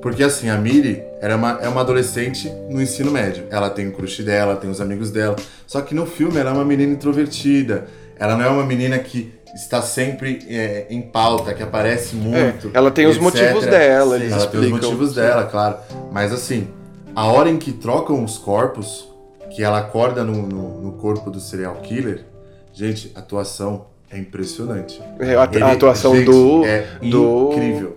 Porque 0.00 0.24
assim, 0.24 0.50
a 0.50 0.56
Miri 0.56 1.02
era 1.20 1.36
uma, 1.36 1.58
é 1.62 1.68
uma 1.68 1.80
adolescente 1.82 2.50
no 2.68 2.82
ensino 2.82 3.10
médio. 3.12 3.44
Ela 3.50 3.70
tem 3.70 3.86
o 3.88 3.92
crush 3.92 4.22
dela, 4.24 4.56
tem 4.56 4.68
os 4.68 4.80
amigos 4.80 5.10
dela. 5.12 5.36
Só 5.66 5.80
que 5.80 5.94
no 5.94 6.04
filme 6.06 6.38
ela 6.38 6.50
é 6.50 6.52
uma 6.52 6.64
menina 6.64 6.92
introvertida. 6.92 7.86
ela 8.18 8.36
não 8.36 8.44
é 8.44 8.48
uma 8.48 8.64
menina 8.64 8.98
que 8.98 9.32
está 9.54 9.82
sempre 9.82 10.46
é, 10.48 10.86
em 10.90 11.00
pauta, 11.02 11.52
que 11.54 11.62
aparece 11.62 12.14
muito. 12.16 12.68
É, 12.68 12.70
ela 12.74 12.90
tem 12.90 13.06
os 13.06 13.16
etc. 13.16 13.22
motivos 13.22 13.66
dela, 13.66 14.16
Sim, 14.16 14.22
eles 14.22 14.32
ela 14.32 14.46
tem 14.46 14.60
os 14.60 14.66
explicam. 14.66 14.90
motivos 14.90 15.14
dela, 15.14 15.44
claro. 15.44 15.76
Mas 16.10 16.32
assim, 16.32 16.68
a 17.14 17.26
hora 17.26 17.50
em 17.50 17.58
que 17.58 17.72
trocam 17.72 18.22
os 18.24 18.38
corpos, 18.38 19.08
que 19.54 19.62
ela 19.62 19.78
acorda 19.78 20.24
no, 20.24 20.46
no, 20.46 20.80
no 20.80 20.92
corpo 20.92 21.30
do 21.30 21.38
serial 21.40 21.76
killer, 21.82 22.24
gente, 22.72 23.12
a 23.14 23.18
atuação 23.18 23.86
é 24.10 24.18
impressionante. 24.18 25.00
É, 25.18 25.34
a, 25.34 25.42
a 25.44 25.50
Ele- 25.52 25.62
atuação 25.64 26.14
gente, 26.16 26.26
do, 26.26 26.64
é 26.64 26.86
do, 27.02 27.50
incrível. 27.52 27.96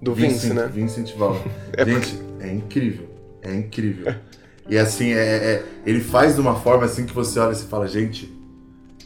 do 0.00 0.14
Vince, 0.14 0.52
né? 0.52 0.68
Vincent 0.72 1.14
Vaughn. 1.16 1.38
É 1.76 1.84
Gente, 1.84 2.18
é 2.40 2.52
incrível. 2.52 3.08
É 3.42 3.54
incrível. 3.54 4.14
E 4.68 4.76
assim, 4.78 5.12
é, 5.12 5.18
é- 5.18 5.62
ele 5.86 6.00
faz 6.00 6.34
de 6.34 6.40
uma 6.40 6.54
forma 6.54 6.84
assim 6.84 7.06
que 7.06 7.12
você 7.14 7.38
olha 7.40 7.52
e 7.52 7.56
fala, 7.56 7.88
gente, 7.88 8.26
é 8.26 8.39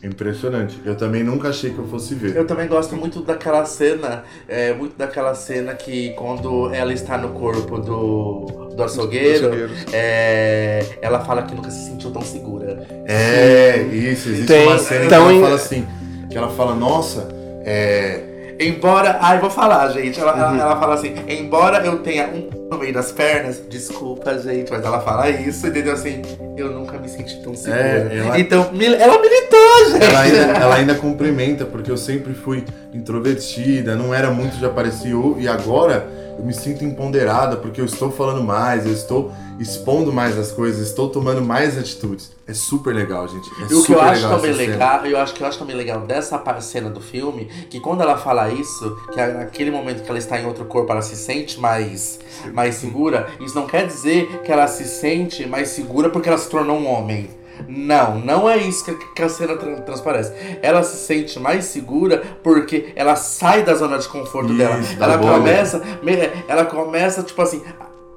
impressionante. 0.05 0.81
Eu 0.85 0.95
também 0.97 1.23
nunca 1.25 1.49
achei 1.49 1.71
que 1.71 1.79
eu 1.79 1.87
fosse 1.87 2.15
ver. 2.15 2.37
Eu 2.37 2.47
também 2.47 2.69
gosto 2.69 2.95
muito 2.97 3.21
daquela 3.23 3.65
cena, 3.65 4.25
é, 4.49 4.73
muito 4.75 4.97
daquela 4.97 5.35
cena 5.35 5.75
que 5.75 6.11
quando 6.11 6.73
ela 6.75 6.93
está 6.93 7.17
no 7.19 7.31
corpo 7.31 7.79
do, 7.79 8.71
do 8.77 8.83
açougueiro, 8.83 9.51
é, 9.93 10.85
ela 11.01 11.21
fala 11.21 11.43
que 11.43 11.55
nunca 11.55 11.71
se 11.71 11.87
sentiu 11.91 12.11
tão 12.11 12.23
segura. 12.23 12.87
É, 13.07 13.79
isso, 13.93 14.29
existe 14.29 14.47
Tem- 14.47 14.67
uma 14.67 14.79
cena 14.79 15.07
então 15.07 15.19
que 15.27 15.31
ela 15.31 15.33
em- 15.35 15.41
fala 15.43 15.55
assim, 15.55 15.87
que 16.31 16.37
ela 16.39 16.49
fala, 16.51 16.75
nossa, 16.75 17.29
é. 17.65 18.21
Embora. 18.61 19.19
Ai, 19.21 19.41
vou 19.41 19.51
falar, 19.51 19.89
gente. 19.91 20.21
Ela, 20.21 20.33
Uhum. 20.33 20.41
ela, 20.55 20.63
ela 20.63 20.77
fala 20.79 20.95
assim: 20.95 21.13
embora 21.27 21.85
eu 21.85 21.99
tenha 21.99 22.29
um 22.29 22.64
no 22.75 22.81
meio 22.81 22.93
das 22.93 23.11
pernas, 23.13 23.61
desculpa, 23.69 24.39
gente, 24.39 24.71
mas 24.71 24.85
ela 24.85 25.01
fala 25.01 25.31
isso, 25.31 25.67
entendeu? 25.67 25.93
Assim, 25.95 26.21
eu 26.57 26.71
nunca 26.73 26.99
me 26.99 27.09
senti 27.09 27.43
tão 27.43 27.55
segura. 27.55 27.81
É, 27.81 28.19
ela- 28.19 28.39
Então, 28.41 28.71
ela 28.99 29.19
militou, 29.21 29.91
gente. 29.93 30.05
Ela 30.05 30.21
ainda, 30.21 30.39
ela 30.39 30.75
ainda 30.75 30.95
cumprimenta, 30.97 31.65
porque 31.65 31.91
eu 31.91 31.97
sempre 31.97 32.35
fui 32.35 32.65
introvertida, 32.93 33.95
não 33.97 34.13
era 34.13 34.31
muito 34.31 34.57
de 34.59 34.67
aparecer, 34.67 35.15
e 35.39 35.49
agora 35.49 36.07
eu 36.39 36.45
me 36.45 36.53
sinto 36.53 36.85
empoderada, 36.85 37.57
porque 37.57 37.81
eu 37.81 37.85
estou 37.85 38.11
falando 38.11 38.43
mais, 38.43 38.85
eu 38.85 38.93
estou 38.93 39.33
expondo 39.61 40.13
mais 40.13 40.37
as 40.37 40.51
coisas, 40.51 40.85
estou 40.89 41.09
tomando 41.09 41.41
mais 41.41 41.79
atitudes. 41.79 42.33
É 42.47 42.53
super 42.53 42.93
legal, 42.93 43.29
gente. 43.29 43.49
É 43.63 43.73
E 43.73 43.75
o 43.75 43.85
que 43.85 43.93
eu 43.93 44.01
acho 44.01 44.29
também 44.29 44.53
legal, 44.53 45.07
eu 45.07 45.17
acho 45.17 45.33
que 45.33 45.43
eu 45.43 45.47
acho 45.47 45.59
também 45.61 45.77
legal 45.77 46.01
dessa 46.01 46.43
cena 46.61 46.91
do 46.91 47.01
filme, 47.01 47.45
que 47.71 47.79
quando 47.79 48.01
ela 48.03 48.19
fala 48.19 48.51
isso, 48.51 48.99
que 49.13 49.21
é 49.21 49.29
naquele 49.33 49.71
momento 49.71 50.03
que 50.03 50.11
ela 50.11 50.19
está 50.19 50.41
em 50.41 50.45
outro 50.45 50.65
corpo, 50.65 50.91
ela 50.91 51.03
se 51.03 51.15
sente 51.15 51.59
mais, 51.61 52.19
mais 52.53 52.77
segura, 52.77 53.29
isso 53.41 53.55
não 53.55 53.67
quer 53.67 53.87
dizer 53.87 54.41
que 54.45 54.51
ela 54.53 54.67
se 54.67 54.85
sente 54.85 55.47
mais 55.47 55.69
segura 55.71 56.11
porque 56.11 56.29
ela 56.29 56.39
se 56.39 56.49
tornou 56.49 56.79
um 56.79 56.87
homem. 56.89 57.29
Não, 57.69 58.19
não 58.19 58.51
é 58.51 58.57
isso 58.57 58.85
que, 58.85 59.23
a 59.23 59.29
cena 59.29 59.57
tran- 59.57 59.77
transparece. 59.83 60.33
Ela 60.61 60.83
se 60.83 60.97
sente 60.97 61.39
mais 61.39 61.67
segura 61.67 62.21
porque 62.43 62.93
ela 62.97 63.15
sai 63.15 63.63
da 63.63 63.75
zona 63.75 63.97
de 63.97 64.09
conforto 64.09 64.49
Isso, 64.49 64.59
dela. 64.59 64.81
Ela 65.01 65.19
começa, 65.19 65.83
me- 66.03 66.31
ela 66.49 66.65
começa 66.65 67.23
tipo 67.23 67.41
assim, 67.41 67.63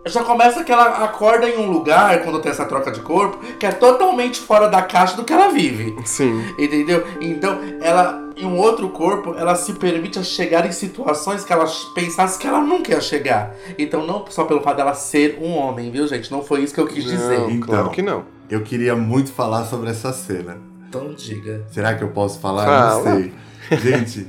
já 0.07 0.23
começa 0.23 0.63
que 0.63 0.71
ela 0.71 1.03
acorda 1.03 1.47
em 1.49 1.57
um 1.57 1.69
lugar 1.71 2.23
quando 2.23 2.39
tem 2.39 2.51
essa 2.51 2.65
troca 2.65 2.91
de 2.91 3.01
corpo 3.01 3.37
que 3.59 3.65
é 3.65 3.71
totalmente 3.71 4.39
fora 4.39 4.67
da 4.67 4.81
caixa 4.81 5.15
do 5.15 5.23
que 5.23 5.33
ela 5.33 5.49
vive. 5.49 5.95
Sim. 6.05 6.43
Entendeu? 6.57 7.05
Então, 7.21 7.59
ela 7.81 8.27
em 8.37 8.45
um 8.45 8.57
outro 8.57 8.89
corpo, 8.89 9.33
ela 9.35 9.55
se 9.55 9.73
permite 9.73 10.19
a 10.19 10.23
chegar 10.23 10.65
em 10.65 10.71
situações 10.71 11.43
que 11.43 11.51
ela 11.51 11.65
pensasse 11.95 12.37
que 12.37 12.45
ela 12.45 12.61
nunca 12.61 12.91
ia 12.91 13.01
chegar. 13.01 13.55
Então, 13.79 14.05
não 14.05 14.25
só 14.29 14.45
pelo 14.45 14.61
fato 14.61 14.77
dela 14.77 14.93
ser 14.93 15.39
um 15.41 15.55
homem, 15.57 15.89
viu, 15.89 16.07
gente? 16.07 16.31
Não 16.31 16.43
foi 16.43 16.61
isso 16.61 16.73
que 16.73 16.79
eu 16.79 16.87
quis 16.87 17.03
dizer. 17.03 17.39
Não, 17.39 17.49
Então. 17.49 17.67
claro 17.67 17.89
que 17.89 18.01
não. 18.01 18.25
Eu 18.49 18.61
queria 18.61 18.95
muito 18.95 19.31
falar 19.31 19.65
sobre 19.65 19.89
essa 19.89 20.13
cena. 20.13 20.57
Então, 20.87 21.13
diga. 21.13 21.65
Será 21.71 21.95
que 21.95 22.03
eu 22.03 22.09
posso 22.09 22.39
falar? 22.39 22.65
Fala. 22.65 23.03
Não 23.09 23.15
sei. 23.15 23.33
Gente, 23.79 24.27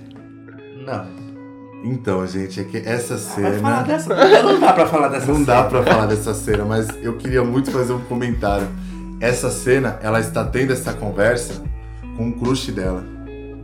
Não. 0.84 1.17
Então, 1.84 2.26
gente, 2.26 2.60
é 2.60 2.64
que 2.64 2.76
essa 2.78 3.16
Vai 3.40 3.58
falar 3.58 3.84
cena. 3.86 4.22
dessa. 4.22 4.42
Não 4.42 4.60
dá 4.60 4.72
pra 4.72 4.86
falar 4.86 5.08
dessa 5.08 5.26
Não 5.32 5.44
dá 5.44 5.56
cena. 5.56 5.68
pra 5.68 5.82
falar 5.84 6.06
dessa 6.06 6.34
cena, 6.34 6.64
mas 6.64 6.88
eu 7.02 7.16
queria 7.16 7.44
muito 7.44 7.70
fazer 7.70 7.92
um 7.92 8.00
comentário. 8.00 8.66
Essa 9.20 9.50
cena, 9.50 9.98
ela 10.02 10.20
está 10.20 10.44
tendo 10.44 10.72
essa 10.72 10.92
conversa 10.92 11.62
com 12.16 12.28
o 12.28 12.32
crush 12.32 12.70
dela. 12.72 13.04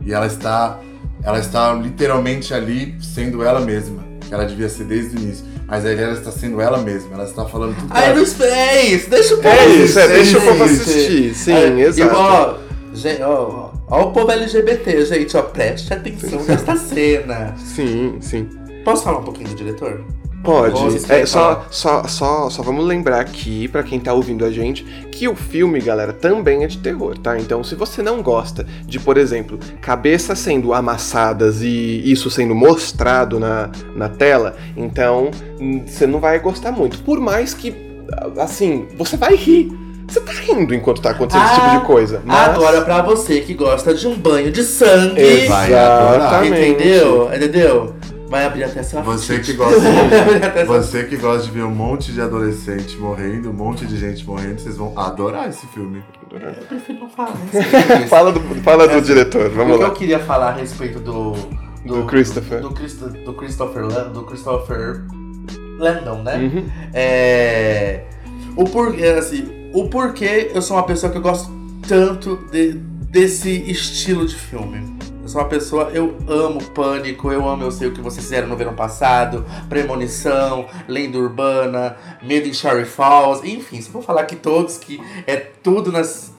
E 0.01 0.13
ela 0.13 0.27
está, 0.27 0.79
ela 1.23 1.39
está 1.39 1.73
literalmente 1.73 2.53
ali 2.53 2.95
sendo 3.01 3.43
ela 3.43 3.59
mesma. 3.59 4.03
Que 4.21 4.33
ela 4.33 4.45
devia 4.45 4.67
ser 4.69 4.85
desde 4.85 5.15
o 5.15 5.19
início. 5.19 5.45
Mas 5.67 5.85
aí 5.85 5.97
ela 5.99 6.13
está 6.13 6.31
sendo 6.31 6.59
ela 6.61 6.77
mesma. 6.79 7.13
Ela 7.13 7.23
está 7.25 7.45
falando 7.45 7.75
tudo 7.75 7.87
que 7.87 7.97
Ah, 7.97 8.01
eu 8.01 8.05
ela- 8.07 8.15
não 8.15 8.23
esperei 8.23 8.81
isso. 8.95 9.09
Deixa 9.09 9.33
o 9.35 9.37
povo 9.37 9.47
É 9.55 9.65
isso, 9.67 9.99
é, 9.99 10.03
assistir. 10.03 10.23
deixa 10.23 10.37
o 10.37 10.41
povo 10.41 10.63
assistir. 10.63 11.35
Sim, 11.35 11.53
É, 11.53 11.79
exato. 11.81 12.11
E, 12.11 12.15
ó, 12.15 12.55
gente, 12.93 13.21
ó, 13.23 13.64
ó, 13.87 14.07
o 14.07 14.11
povo 14.11 14.31
LGBT, 14.31 15.05
gente, 15.05 15.35
ó, 15.37 15.43
preste 15.43 15.93
atenção 15.93 16.43
nesta 16.43 16.75
cena. 16.75 17.55
Sim, 17.57 18.17
sim. 18.21 18.49
Posso 18.83 19.03
falar 19.03 19.19
um 19.19 19.23
pouquinho 19.23 19.49
do 19.49 19.55
diretor? 19.55 20.05
Pode. 20.45 21.11
É, 21.11 21.25
só, 21.25 21.65
só, 21.71 22.03
só, 22.03 22.49
só 22.51 22.61
vamos 22.61 22.85
lembrar 22.85 23.19
aqui, 23.19 23.67
pra 23.67 23.81
quem 23.81 23.99
tá 23.99 24.13
ouvindo 24.13 24.45
a 24.45 24.51
gente, 24.51 24.83
que 25.11 25.27
o 25.27 25.35
filme, 25.35 25.81
galera, 25.81 26.13
também 26.13 26.63
é 26.63 26.67
de 26.67 26.77
terror, 26.77 27.17
tá? 27.17 27.37
Então, 27.39 27.63
se 27.63 27.73
você 27.73 28.03
não 28.03 28.21
gosta 28.21 28.65
de, 28.85 28.99
por 28.99 29.17
exemplo, 29.17 29.59
cabeças 29.81 30.37
sendo 30.37 30.71
amassadas 30.71 31.63
e 31.63 32.01
isso 32.05 32.29
sendo 32.29 32.53
mostrado 32.53 33.39
na, 33.39 33.71
na 33.95 34.07
tela, 34.07 34.55
então 34.77 35.31
hum, 35.59 35.83
você 35.85 36.05
não 36.05 36.19
vai 36.19 36.39
gostar 36.39 36.71
muito. 36.71 36.99
Por 36.99 37.19
mais 37.19 37.55
que, 37.55 37.73
assim, 38.37 38.87
você 38.95 39.17
vai 39.17 39.35
rir. 39.35 39.84
Você 40.07 40.19
tá 40.21 40.31
rindo 40.33 40.73
enquanto 40.73 41.01
tá 41.01 41.11
acontecendo 41.11 41.45
esse 41.45 41.55
tipo 41.55 41.67
Ah, 41.67 41.77
de 41.79 41.85
coisa. 41.85 42.21
Mas... 42.23 42.49
Agora, 42.49 42.81
pra 42.81 43.01
você 43.01 43.41
que 43.41 43.53
gosta 43.53 43.93
de 43.93 44.07
um 44.07 44.15
banho 44.15 44.51
de 44.51 44.63
sangue, 44.63 45.47
Vai 45.47 45.73
adorar. 45.73 46.15
Exatamente. 46.45 46.69
entendeu? 46.69 47.29
Entendeu? 47.33 47.95
Vai 48.27 48.45
abrir 48.45 48.63
até 48.63 48.81
seu 48.83 49.01
Você 49.03 49.39
que 49.39 49.53
gosta 49.53 49.79
de, 49.79 50.65
você 50.65 51.03
que 51.03 51.15
gosta 51.15 51.43
de 51.43 51.51
ver 51.51 51.63
um 51.63 51.69
monte 51.71 52.11
de 52.11 52.19
adolescente 52.21 52.97
morrendo, 52.97 53.49
um 53.49 53.53
monte 53.53 53.85
de 53.85 53.97
gente 53.97 54.25
morrendo, 54.25 54.59
vocês 54.59 54.77
vão 54.77 54.97
adorar 54.97 55.47
esse 55.47 55.65
filme. 55.67 56.03
Eu 56.31 56.39
prefiro 56.67 56.99
não 57.01 57.09
falar. 57.09 57.33
sei. 57.51 57.61
Fala 58.09 58.31
do, 58.31 58.39
fala 58.61 58.87
do 58.87 58.95
É, 58.95 59.01
diretor, 59.01 59.45
O 59.47 59.51
vamos 59.51 59.77
que 59.77 59.83
eu 59.83 59.87
lá. 59.87 59.93
queria 59.93 60.19
falar 60.19 60.49
a 60.49 60.53
respeito 60.53 60.99
do. 60.99 61.33
Do 61.85 62.03
Christopher. 62.05 62.61
Do, 62.61 62.71
Christo- 62.71 63.09
do 63.09 63.33
Christopher 63.35 63.83
Lan- 63.85 64.11
do 64.11 64.23
Christopher 64.23 65.03
Landon, 65.77 66.23
né? 66.23 66.35
Uhum. 66.37 66.65
É. 66.93 68.01
O 68.55 68.63
porquê, 68.65 69.05
assim, 69.05 69.54
o 69.79 69.89
porquê 69.89 70.51
eu 70.53 70.61
sou 70.61 70.77
uma 70.77 70.83
pessoa 70.85 71.11
que 71.11 71.17
eu 71.17 71.21
gosto 71.21 71.51
tanto 71.87 72.37
de- 72.51 72.73
desse 72.73 73.49
estilo 73.69 74.25
de 74.25 74.35
filme. 74.35 74.95
Eu 75.21 75.29
sou 75.29 75.41
uma 75.41 75.47
pessoa, 75.47 75.89
eu 75.91 76.15
amo 76.27 76.61
Pânico, 76.71 77.31
eu 77.31 77.47
amo 77.49 77.63
Eu 77.63 77.71
Sei 77.71 77.87
O 77.87 77.91
Que 77.93 77.99
Vocês 78.01 78.23
Fizeram 78.25 78.47
no 78.47 78.55
Verão 78.55 78.75
Passado, 78.75 79.43
Premonição, 79.67 80.67
Lenda 80.87 81.17
Urbana, 81.17 81.95
Medo 82.21 82.47
em 82.47 82.53
Cherry 82.53 82.85
Falls, 82.85 83.41
enfim, 83.47 83.81
se 83.81 83.87
eu 83.87 83.93
for 83.93 84.03
falar 84.03 84.21
aqui 84.21 84.35
todos, 84.35 84.77
que 84.77 85.01
é 85.25 85.35
tudo 85.37 85.91
nas, 85.91 86.31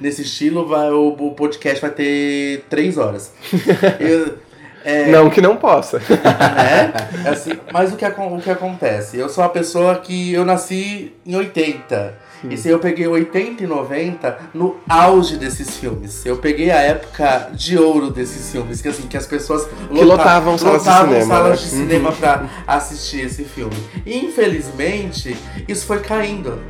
nesse 0.00 0.22
estilo, 0.22 0.66
vai, 0.66 0.90
o, 0.90 1.08
o 1.16 1.34
podcast 1.34 1.80
vai 1.80 1.90
ter 1.90 2.64
três 2.68 2.98
horas. 2.98 3.32
Eu- 4.00 4.38
é, 4.86 5.10
Não 5.10 5.30
que 5.30 5.40
não 5.40 5.56
possa. 5.56 5.98
né? 5.98 6.92
Assim, 7.30 7.52
mas 7.72 7.90
o 7.92 7.96
que, 7.96 8.04
o 8.04 8.38
que 8.42 8.50
acontece? 8.50 9.16
Eu 9.16 9.30
sou 9.30 9.42
uma 9.42 9.48
pessoa 9.48 9.94
que 9.96 10.32
eu 10.34 10.44
nasci 10.44 11.14
em 11.24 11.34
80. 11.34 12.23
E 12.50 12.56
se 12.56 12.68
eu 12.68 12.78
peguei 12.78 13.06
80 13.06 13.64
e 13.64 13.66
90 13.66 14.38
no 14.52 14.76
auge 14.88 15.36
desses 15.36 15.76
filmes. 15.76 16.24
Eu 16.26 16.36
peguei 16.36 16.70
a 16.70 16.80
época 16.80 17.50
de 17.54 17.78
ouro 17.78 18.10
desses 18.10 18.50
filmes, 18.52 18.80
que 18.82 18.88
assim, 18.88 19.06
que 19.06 19.16
as 19.16 19.26
pessoas 19.26 19.66
Que 19.92 20.04
lotavam 20.04 20.58
salas 20.58 20.82
de 20.82 20.88
lotavam 20.88 21.12
cinema, 21.12 21.34
salas 21.34 21.50
né? 21.50 21.56
de 21.56 21.70
cinema 21.70 22.12
pra 22.12 22.48
assistir 22.66 23.20
esse 23.26 23.44
filme. 23.44 23.76
E 24.04 24.18
infelizmente, 24.24 25.36
isso 25.68 25.86
foi 25.86 26.00
caindo. 26.00 26.60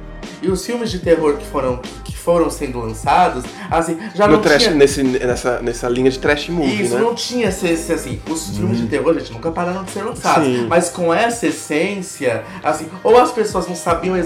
E 0.43 0.49
os 0.50 0.64
filmes 0.64 0.90
de 0.90 0.99
terror 0.99 1.37
que 1.37 1.47
foram, 1.47 1.81
foram 2.25 2.49
sendo 2.49 2.81
lançados, 2.81 3.45
assim, 3.71 3.99
já 4.14 4.26
no 4.26 4.35
não 4.35 4.43
trash, 4.43 4.62
tinha... 4.62 4.75
nesse, 4.75 5.02
nessa, 5.02 5.61
nessa 5.61 5.88
linha 5.88 6.11
de 6.11 6.19
trash 6.19 6.49
movie, 6.49 6.83
Isso 6.83 6.95
né? 6.95 7.00
não 7.00 7.14
tinha 7.14 7.49
esse, 7.49 7.69
esse, 7.69 7.93
assim, 7.93 8.21
os 8.28 8.57
filmes 8.57 8.78
de 8.78 8.87
terror, 8.87 9.12
gente, 9.19 9.33
nunca 9.33 9.50
pararam 9.50 9.85
de 9.85 9.90
ser 9.90 10.02
lançados. 10.02 10.47
Sim. 10.47 10.66
Mas 10.66 10.88
com 10.88 11.12
essa 11.12 11.47
essência, 11.47 12.43
assim, 12.62 12.88
ou 13.02 13.21
as 13.21 13.31
pessoas 13.31 13.69
não 13.69 13.76
sabiam, 13.76 14.16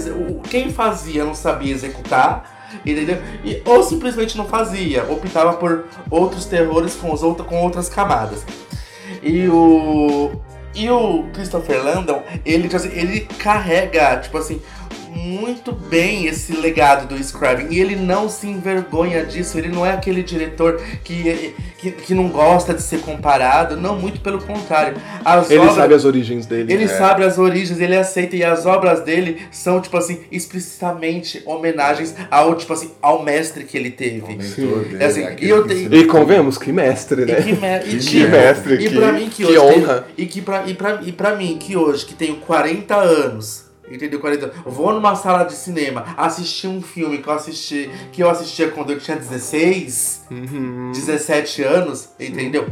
quem 0.49 0.71
fazia 0.71 1.25
não 1.25 1.35
sabia 1.35 1.73
executar, 1.73 2.79
entendeu? 2.85 3.17
E, 3.43 3.61
ou 3.65 3.83
simplesmente 3.83 4.37
não 4.37 4.45
fazia, 4.45 5.03
optava 5.03 5.53
por 5.53 5.85
outros 6.09 6.45
terrores 6.45 6.95
com, 6.95 7.11
os 7.11 7.21
outra, 7.21 7.43
com 7.43 7.61
outras 7.61 7.89
camadas. 7.89 8.45
E 9.21 9.47
o. 9.49 10.31
E 10.75 10.87
o 10.89 11.23
Christopher 11.33 11.83
Landon, 11.83 12.23
ele, 12.45 12.63
tipo 12.63 12.75
assim, 12.75 12.91
ele 12.93 13.21
carrega, 13.39 14.17
tipo 14.17 14.37
assim, 14.37 14.61
muito 15.15 15.71
bem 15.71 16.25
esse 16.25 16.53
legado 16.53 17.07
do 17.07 17.21
Scribing. 17.21 17.73
E 17.73 17.79
ele 17.79 17.95
não 17.95 18.29
se 18.29 18.47
envergonha 18.47 19.25
disso. 19.25 19.57
Ele 19.57 19.69
não 19.69 19.85
é 19.85 19.91
aquele 19.91 20.23
diretor 20.23 20.81
que, 21.03 21.53
que, 21.77 21.91
que 21.91 22.13
não 22.13 22.29
gosta 22.29 22.73
de 22.73 22.81
ser 22.81 23.01
comparado. 23.01 23.75
Não, 23.75 23.95
muito 23.95 24.21
pelo 24.21 24.41
contrário. 24.41 24.97
As 25.23 25.49
ele 25.49 25.59
obras, 25.59 25.75
sabe 25.75 25.93
as 25.93 26.05
origens 26.05 26.45
dele. 26.45 26.71
Ele 26.71 26.83
é. 26.83 26.87
sabe 26.87 27.23
as 27.23 27.37
origens, 27.37 27.79
ele 27.79 27.95
aceita. 27.95 28.35
E 28.35 28.43
as 28.43 28.65
obras 28.65 29.01
dele 29.01 29.41
são, 29.51 29.81
tipo 29.81 29.97
assim, 29.97 30.19
explicitamente 30.31 31.41
homenagens 31.45 32.15
ao, 32.29 32.55
tipo 32.55 32.73
assim, 32.73 32.91
ao 33.01 33.23
mestre 33.23 33.63
que 33.63 33.77
ele 33.77 33.91
teve. 33.91 34.37
É 34.99 35.05
assim, 35.05 35.25
e, 35.39 35.49
eu 35.49 35.67
tenho, 35.67 35.93
e 35.93 36.05
convenhamos, 36.05 36.57
que 36.57 36.71
mestre, 36.71 37.25
né? 37.25 37.39
E 37.39 37.43
que, 37.43 37.53
me, 37.53 37.95
e 37.95 37.99
que 37.99 38.27
mestre. 38.27 38.73
E 38.75 38.89
que, 38.89 38.95
pra 38.95 39.11
mim 39.11 39.29
que, 39.29 39.45
que 39.45 39.57
hoje. 39.57 39.79
Honra. 39.79 40.01
Tem, 40.15 40.25
e, 40.25 40.27
que 40.27 40.41
pra, 40.41 40.63
e, 40.67 40.73
pra, 40.73 40.99
e 41.03 41.11
pra 41.11 41.35
mim, 41.35 41.57
que 41.57 41.75
hoje, 41.75 42.05
que 42.05 42.13
tenho 42.13 42.37
40 42.37 42.95
anos 42.95 43.68
Entendeu? 43.89 44.19
40 44.19 44.53
Vou 44.65 44.93
numa 44.93 45.15
sala 45.15 45.43
de 45.43 45.53
cinema 45.53 46.05
assistir 46.15 46.67
um 46.67 46.81
filme 46.81 47.17
que 47.19 47.27
eu 47.27 47.33
assisti, 47.33 47.89
que 48.11 48.21
eu 48.21 48.29
assistia 48.29 48.69
quando 48.69 48.91
eu 48.91 48.99
tinha 48.99 49.17
16, 49.17 50.25
uhum. 50.29 50.91
17 50.93 51.63
anos, 51.63 52.09
entendeu? 52.19 52.67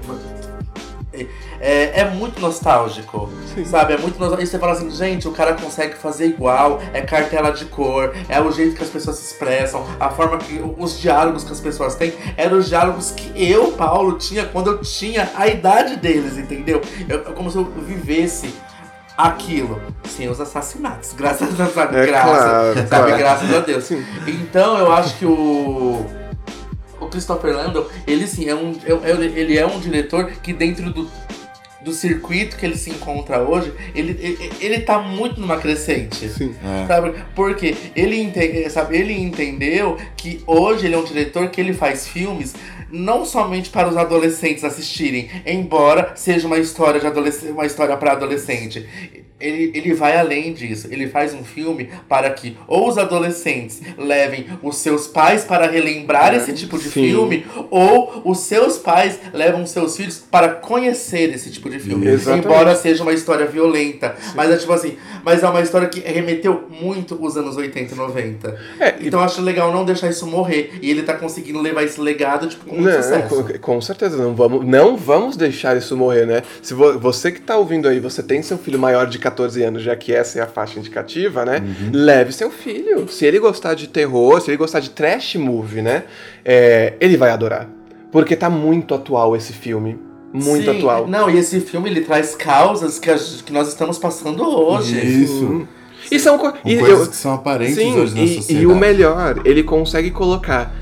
É, 1.60 2.02
é, 2.02 2.10
muito 2.10 2.40
nostálgico, 2.40 3.30
Sim. 3.56 3.66
sabe? 3.66 3.94
É 3.94 3.98
muito 3.98 4.20
nostálgico. 4.20 4.44
E 4.44 4.48
você 4.48 4.60
fala 4.60 4.74
assim, 4.74 4.92
gente, 4.92 5.28
o 5.28 5.32
cara 5.32 5.54
consegue 5.54 5.96
fazer 5.96 6.28
igual, 6.28 6.80
é 6.94 7.02
cartela 7.02 7.52
de 7.52 7.66
cor, 7.66 8.14
é 8.30 8.40
o 8.40 8.52
jeito 8.52 8.76
que 8.76 8.84
as 8.84 8.90
pessoas 8.90 9.18
se 9.18 9.34
expressam, 9.34 9.84
a 10.00 10.10
forma 10.10 10.38
que 10.38 10.62
os 10.78 11.00
diálogos 11.00 11.44
que 11.44 11.52
as 11.52 11.60
pessoas 11.60 11.96
têm, 11.96 12.14
eram 12.36 12.60
os 12.60 12.68
diálogos 12.68 13.12
que 13.12 13.32
eu, 13.36 13.72
Paulo, 13.72 14.18
tinha 14.18 14.46
quando 14.46 14.72
eu 14.72 14.82
tinha 14.82 15.32
a 15.36 15.48
idade 15.48 15.96
deles, 15.96 16.38
entendeu? 16.38 16.82
Eu, 17.10 17.22
como 17.34 17.50
se 17.50 17.58
eu 17.58 17.66
vivesse 17.66 18.54
aquilo 19.18 19.82
sem 20.06 20.30
os 20.30 20.40
assassinatos. 20.40 21.14
Graças 21.14 21.60
a 21.60 21.86
Deus, 21.86 22.04
É 22.04 22.06
graças, 22.06 22.38
claro, 22.38 22.76
sabe? 22.76 22.88
Claro. 22.88 23.18
Graças 23.18 23.54
a 23.56 23.60
Deus. 23.60 23.84
Sim. 23.84 24.06
Então 24.28 24.78
eu 24.78 24.92
acho 24.92 25.18
que 25.18 25.26
o. 25.26 26.06
O 27.00 27.06
Christopher 27.08 27.56
Landon, 27.56 27.86
ele 28.08 28.26
sim, 28.26 28.50
é 28.50 28.56
um, 28.56 28.76
é, 28.84 29.12
é, 29.12 29.26
ele 29.40 29.56
é 29.56 29.66
um 29.66 29.80
diretor 29.80 30.32
que 30.42 30.52
dentro 30.52 30.92
do, 30.92 31.08
do 31.88 31.94
circuito 31.94 32.58
que 32.58 32.66
ele 32.66 32.76
se 32.76 32.90
encontra 32.90 33.40
hoje, 33.40 33.74
ele, 33.96 34.12
ele, 34.20 34.52
ele 34.60 34.80
tá 34.82 35.00
muito 35.00 35.40
numa 35.40 35.58
crescente. 35.58 36.28
Sim. 36.28 36.54
É. 36.64 36.86
Sabe? 36.86 37.14
Porque 37.34 37.76
ele, 37.96 38.20
entende, 38.20 38.70
sabe, 38.70 38.98
ele 38.98 39.14
entendeu 39.14 39.98
que 40.18 40.42
hoje 40.46 40.86
ele 40.86 40.96
é 40.96 40.98
um 40.98 41.04
diretor 41.04 41.50
que 41.50 41.62
ele 41.62 41.74
faz 41.74 42.08
filmes 42.08 42.54
não 42.92 43.26
somente 43.26 43.70
para 43.70 43.90
os 43.90 43.98
adolescentes 43.98 44.64
assistirem, 44.64 45.30
embora 45.46 46.14
seja 46.16 46.48
uma 46.48 46.58
história 46.58 47.02
de 47.02 47.08
adolescente, 47.08 47.52
uma 47.52 47.66
história 47.66 47.98
para 47.98 48.14
adolescente 48.14 48.88
ele, 49.40 49.72
ele 49.74 49.94
vai 49.94 50.18
além 50.18 50.54
disso. 50.54 50.88
Ele 50.90 51.08
faz 51.08 51.34
um 51.34 51.44
filme 51.44 51.90
para 52.08 52.30
que 52.32 52.58
ou 52.68 52.88
os 52.88 52.98
adolescentes 52.98 53.82
levem 53.98 54.48
os 54.64 54.78
seus 54.78 55.08
pais 55.08 55.44
para 55.44 55.68
relembrar 55.68 56.34
esse 56.34 56.54
tipo 56.54 56.78
de 56.78 56.86
Sim. 56.86 57.10
filme, 57.10 57.46
ou 57.70 58.22
os 58.26 58.40
seus 58.40 58.78
pais 58.78 59.20
levam 59.34 59.66
seus 59.66 59.96
filhos 59.96 60.18
para 60.18 60.50
conhecer 60.50 61.34
esse 61.34 61.52
tipo 61.52 61.70
de 61.70 61.80
filme. 61.80 62.08
Exatamente. 62.08 62.46
Embora 62.46 62.76
seja 62.76 63.04
uma 63.04 63.14
história 63.14 63.46
violenta. 63.46 64.16
Sim. 64.20 64.32
Mas 64.36 64.52
é 64.52 64.58
tipo 64.58 64.74
assim, 64.74 64.98
mas 65.24 65.44
é 65.44 65.48
uma 65.48 65.62
história 65.62 65.88
que 65.88 66.00
remeteu 66.00 66.68
muito 66.70 67.18
os 67.24 67.38
anos 67.38 67.56
80 67.58 67.94
e 67.94 67.98
90. 67.98 68.60
É, 68.80 68.96
então 69.02 69.22
e... 69.22 69.24
acho 69.24 69.42
legal 69.42 69.72
não 69.72 69.86
deixar 69.86 70.10
isso 70.10 70.26
morrer. 70.26 70.80
E 70.82 70.90
ele 70.90 71.04
tá 71.04 71.14
conseguindo 71.14 71.62
levar 71.62 71.84
esse 71.84 72.02
legado 72.02 72.48
tipo, 72.48 72.66
com 72.66 72.76
muito 72.76 72.90
não, 72.90 73.04
sucesso. 73.04 73.44
Com, 73.44 73.60
com, 73.60 73.82
certeza, 73.82 74.18
não 74.18 74.36
vamos, 74.36 74.66
não 74.66 74.98
vamos 74.98 75.38
deixar 75.38 75.78
isso 75.78 75.96
morrer, 75.96 76.26
né? 76.26 76.42
Se 76.62 76.74
vo, 76.74 76.98
você 76.98 77.32
que 77.32 77.42
tá 77.42 77.56
ouvindo 77.56 77.88
aí, 77.88 78.00
você 78.00 78.24
tem 78.24 78.42
seu 78.42 78.58
filho 78.58 78.80
maior 78.80 79.06
de 79.06 79.20
14 79.30 79.64
anos, 79.64 79.84
já 79.84 79.96
que 79.96 80.14
essa 80.14 80.40
é 80.40 80.42
a 80.42 80.48
faixa 80.48 80.80
indicativa, 80.80 81.44
né? 81.44 81.60
Uhum. 81.60 81.92
Leve 81.94 82.32
seu 82.32 82.50
filho. 82.50 83.08
Se 83.10 83.26
ele 83.26 83.40
gostar 83.40 83.74
de 83.74 83.88
terror, 83.88 84.40
se 84.42 84.50
ele 84.50 84.58
gostar 84.58 84.80
de 84.80 84.90
trash 84.90 85.36
movie, 85.36 85.82
né? 85.82 86.04
É, 86.46 86.94
ele 87.00 87.18
vai 87.18 87.30
adorar. 87.30 87.70
Porque 88.12 88.36
tá 88.36 88.50
muito 88.50 88.94
atual 88.94 89.36
esse 89.36 89.54
filme. 89.54 90.00
Muito 90.34 90.72
Sim, 90.72 90.78
atual. 90.78 91.08
Não, 91.08 91.30
e 91.30 91.38
esse 91.38 91.60
filme 91.60 91.90
ele 91.90 92.02
traz 92.02 92.36
causas 92.36 93.00
que, 93.00 93.10
a, 93.10 93.18
que 93.18 93.52
nós 93.52 93.68
estamos 93.68 93.98
passando 93.98 94.44
hoje. 94.44 94.98
Isso. 95.00 95.40
Sim. 95.40 95.68
E 96.10 96.20
são 96.20 96.38
co 96.38 96.54
e, 96.64 96.78
coisas 96.78 97.00
eu, 97.00 97.08
que 97.08 97.16
são 97.16 97.34
aparentes 97.34 97.76
sim, 97.76 98.00
hoje 98.00 98.16
na 98.16 98.22
e, 98.22 98.36
sociedade. 98.36 98.66
E 98.66 98.68
o 98.68 98.76
melhor, 98.76 99.42
ele 99.44 99.64
consegue 99.64 100.12
colocar 100.12 100.74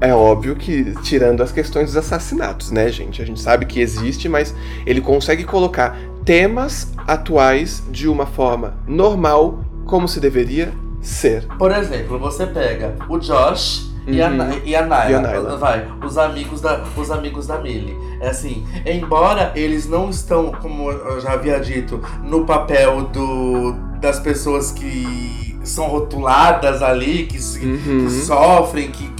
é 0.00 0.12
óbvio 0.12 0.54
que, 0.54 0.92
tirando 1.02 1.42
as 1.42 1.50
questões 1.50 1.86
dos 1.86 1.96
assassinatos, 1.96 2.70
né, 2.70 2.90
gente? 2.90 3.22
A 3.22 3.24
gente 3.24 3.40
sabe 3.40 3.64
que 3.64 3.80
existe, 3.80 4.28
mas 4.28 4.54
ele 4.84 5.00
consegue 5.00 5.44
colocar 5.44 5.96
temas 6.24 6.92
atuais 7.06 7.82
de 7.90 8.08
uma 8.08 8.26
forma 8.26 8.74
normal, 8.86 9.60
como 9.84 10.08
se 10.08 10.18
deveria 10.18 10.72
ser. 11.00 11.46
Por 11.58 11.70
exemplo, 11.70 12.18
você 12.18 12.46
pega 12.46 12.96
o 13.08 13.18
Josh 13.18 13.92
e, 14.06 14.22
a, 14.22 14.28
uhum. 14.28 14.60
e 14.64 14.74
a 14.74 14.84
Naila, 14.86 15.10
e 15.10 15.14
a 15.14 15.20
Naila. 15.20 15.56
vai, 15.56 15.86
os 16.04 16.18
amigos 16.18 16.60
da, 16.60 16.82
os 16.96 17.10
amigos 17.10 17.46
da 17.46 17.58
Millie. 17.58 17.96
É 18.20 18.28
assim, 18.30 18.66
embora 18.86 19.52
eles 19.54 19.86
não 19.88 20.08
estão, 20.08 20.52
como 20.52 20.90
eu 20.90 21.20
já 21.20 21.32
havia 21.32 21.60
dito, 21.60 22.00
no 22.22 22.44
papel 22.44 23.02
do, 23.04 23.72
das 24.00 24.18
pessoas 24.18 24.70
que 24.70 25.58
são 25.62 25.88
rotuladas 25.88 26.82
ali, 26.82 27.26
que, 27.26 27.38
uhum. 27.66 28.06
que 28.06 28.10
sofrem, 28.10 28.90
que, 28.90 29.10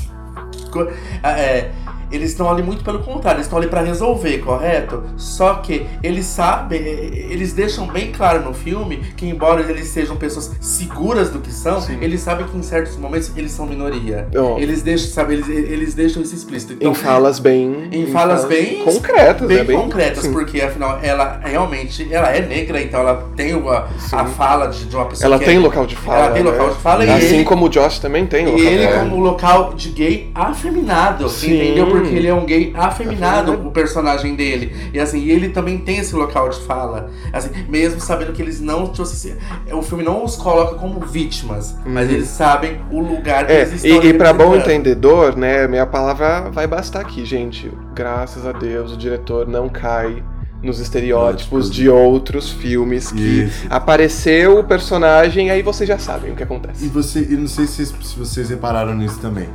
é, 1.23 1.71
eles 2.15 2.31
estão 2.31 2.51
ali 2.51 2.63
muito 2.63 2.85
pelo 2.85 3.01
contrário, 3.01 3.39
eles 3.39 3.47
estão 3.47 3.59
ali 3.59 3.69
para 3.69 3.83
resolver, 3.83 4.39
correto? 4.39 5.03
Só 5.17 5.55
que 5.55 5.87
eles 6.03 6.27
sabem, 6.27 6.81
eles 6.81 7.53
deixam 7.53 7.87
bem 7.87 8.13
claro 8.13 8.43
no 8.43 8.55
filme 8.55 8.99
que, 9.17 9.27
embora 9.27 9.61
eles 9.61 9.89
sejam 9.89 10.17
pessoas 10.17 10.51
seguras 10.61 11.31
do 11.31 11.39
que 11.39 11.53
são, 11.53 11.81
Sim. 11.81 11.99
eles 12.01 12.21
sabem 12.21 12.47
que 12.47 12.57
em 12.57 12.63
certos 12.63 12.97
momentos 12.97 13.33
eles 13.37 13.53
são 13.53 13.67
minoria. 13.67 14.29
Oh. 14.35 14.59
Eles 14.59 14.83
deixam, 14.83 15.09
sabe, 15.11 15.35
eles, 15.35 15.49
eles 15.49 15.95
deixam 15.95 16.23
isso 16.23 16.35
explícito. 16.35 16.75
Então, 16.75 16.93
em 16.93 16.95
falas 16.95 17.39
bem. 17.39 17.89
Em, 17.91 18.03
em 18.03 18.07
falas, 18.07 18.43
falas 18.43 18.45
bem. 18.45 18.85
Concretas, 18.85 19.49
bem, 19.49 19.57
né? 19.59 19.65
bem 19.65 19.77
concretas, 19.77 20.27
porque 20.27 20.61
afinal 20.61 20.99
ela 21.03 21.41
realmente 21.45 22.13
ela 22.13 22.29
é 22.29 22.41
negra, 22.41 22.81
então 22.81 23.01
ela 23.01 23.29
tem 23.37 23.55
uma, 23.55 23.89
a 24.13 24.25
fala 24.27 24.67
de, 24.67 24.85
de 24.85 24.97
uma 24.97 25.07
pessoa. 25.07 25.27
Ela 25.27 25.39
tem 25.39 25.57
é, 25.57 25.61
local 25.61 25.87
de 25.87 25.97
fala. 25.97 26.19
Ela 26.19 26.31
tem 26.33 26.43
né? 26.43 26.51
local 26.51 26.71
de 26.71 26.77
fala 26.77 27.05
assim 27.05 27.37
ele, 27.37 27.45
como 27.45 27.67
o 27.67 27.69
Josh 27.69 27.99
também 27.99 28.27
tem 28.27 28.47
local 28.47 28.61
E 28.61 28.67
ele, 28.67 28.99
como 28.99 29.21
local 29.21 29.75
de 29.75 29.91
gay 29.91 30.31
afeminado, 30.35 31.29
Sim. 31.29 31.55
entendeu? 31.55 31.87
Porque 31.87 32.04
ele 32.07 32.27
é 32.27 32.35
um 32.35 32.45
gay 32.45 32.73
afeminado, 32.75 33.53
o 33.53 33.71
personagem 33.71 34.35
dele. 34.35 34.75
E 34.93 35.01
assim, 35.01 35.21
e 35.21 35.31
ele 35.31 35.49
também 35.49 35.79
tem 35.79 35.99
esse 35.99 36.15
local 36.15 36.49
de 36.49 36.61
fala. 36.61 37.11
Assim, 37.33 37.51
mesmo 37.69 38.01
sabendo 38.01 38.33
que 38.33 38.43
eles 38.43 38.61
não. 38.61 38.89
Tipo 38.89 39.03
assim, 39.03 39.35
o 39.73 39.83
filme 39.83 40.05
não 40.05 40.25
os 40.25 40.37
coloca 40.37 40.77
como 40.77 41.01
vítimas, 41.01 41.73
uhum. 41.73 41.93
mas 41.93 42.11
eles 42.11 42.29
sabem 42.29 42.81
o 42.91 43.01
lugar 43.01 43.47
que 43.47 43.53
é, 43.53 43.61
eles 43.63 43.85
estão. 43.85 44.03
E, 44.03 44.09
e 44.09 44.15
para 44.15 44.33
bom 44.33 44.55
entendedor, 44.57 45.37
né, 45.37 45.67
minha 45.67 45.87
palavra 45.87 46.51
vai 46.51 46.67
bastar 46.67 47.01
aqui, 47.01 47.25
gente. 47.25 47.71
Graças 47.95 48.47
a 48.47 48.53
Deus 48.53 48.93
o 48.93 48.97
diretor 48.97 49.47
não 49.47 49.69
cai 49.69 50.23
nos 50.63 50.81
estereótipos 50.81 51.71
de 51.71 51.89
outros 51.91 52.51
filmes 52.51 53.13
que 53.13 53.45
Isso. 53.45 53.67
apareceu 53.69 54.59
o 54.59 54.65
personagem, 54.65 55.51
aí 55.51 55.63
vocês 55.63 55.87
já 55.87 55.99
sabem 55.99 56.33
o 56.33 56.35
que 56.35 56.43
acontece. 56.43 56.87
E 56.87 56.89
você, 56.89 57.21
e 57.21 57.37
não 57.37 57.47
sei 57.47 57.67
se, 57.67 57.85
se 57.85 58.19
vocês 58.19 58.49
repararam 58.49 58.95
nisso 58.95 59.21
também 59.21 59.49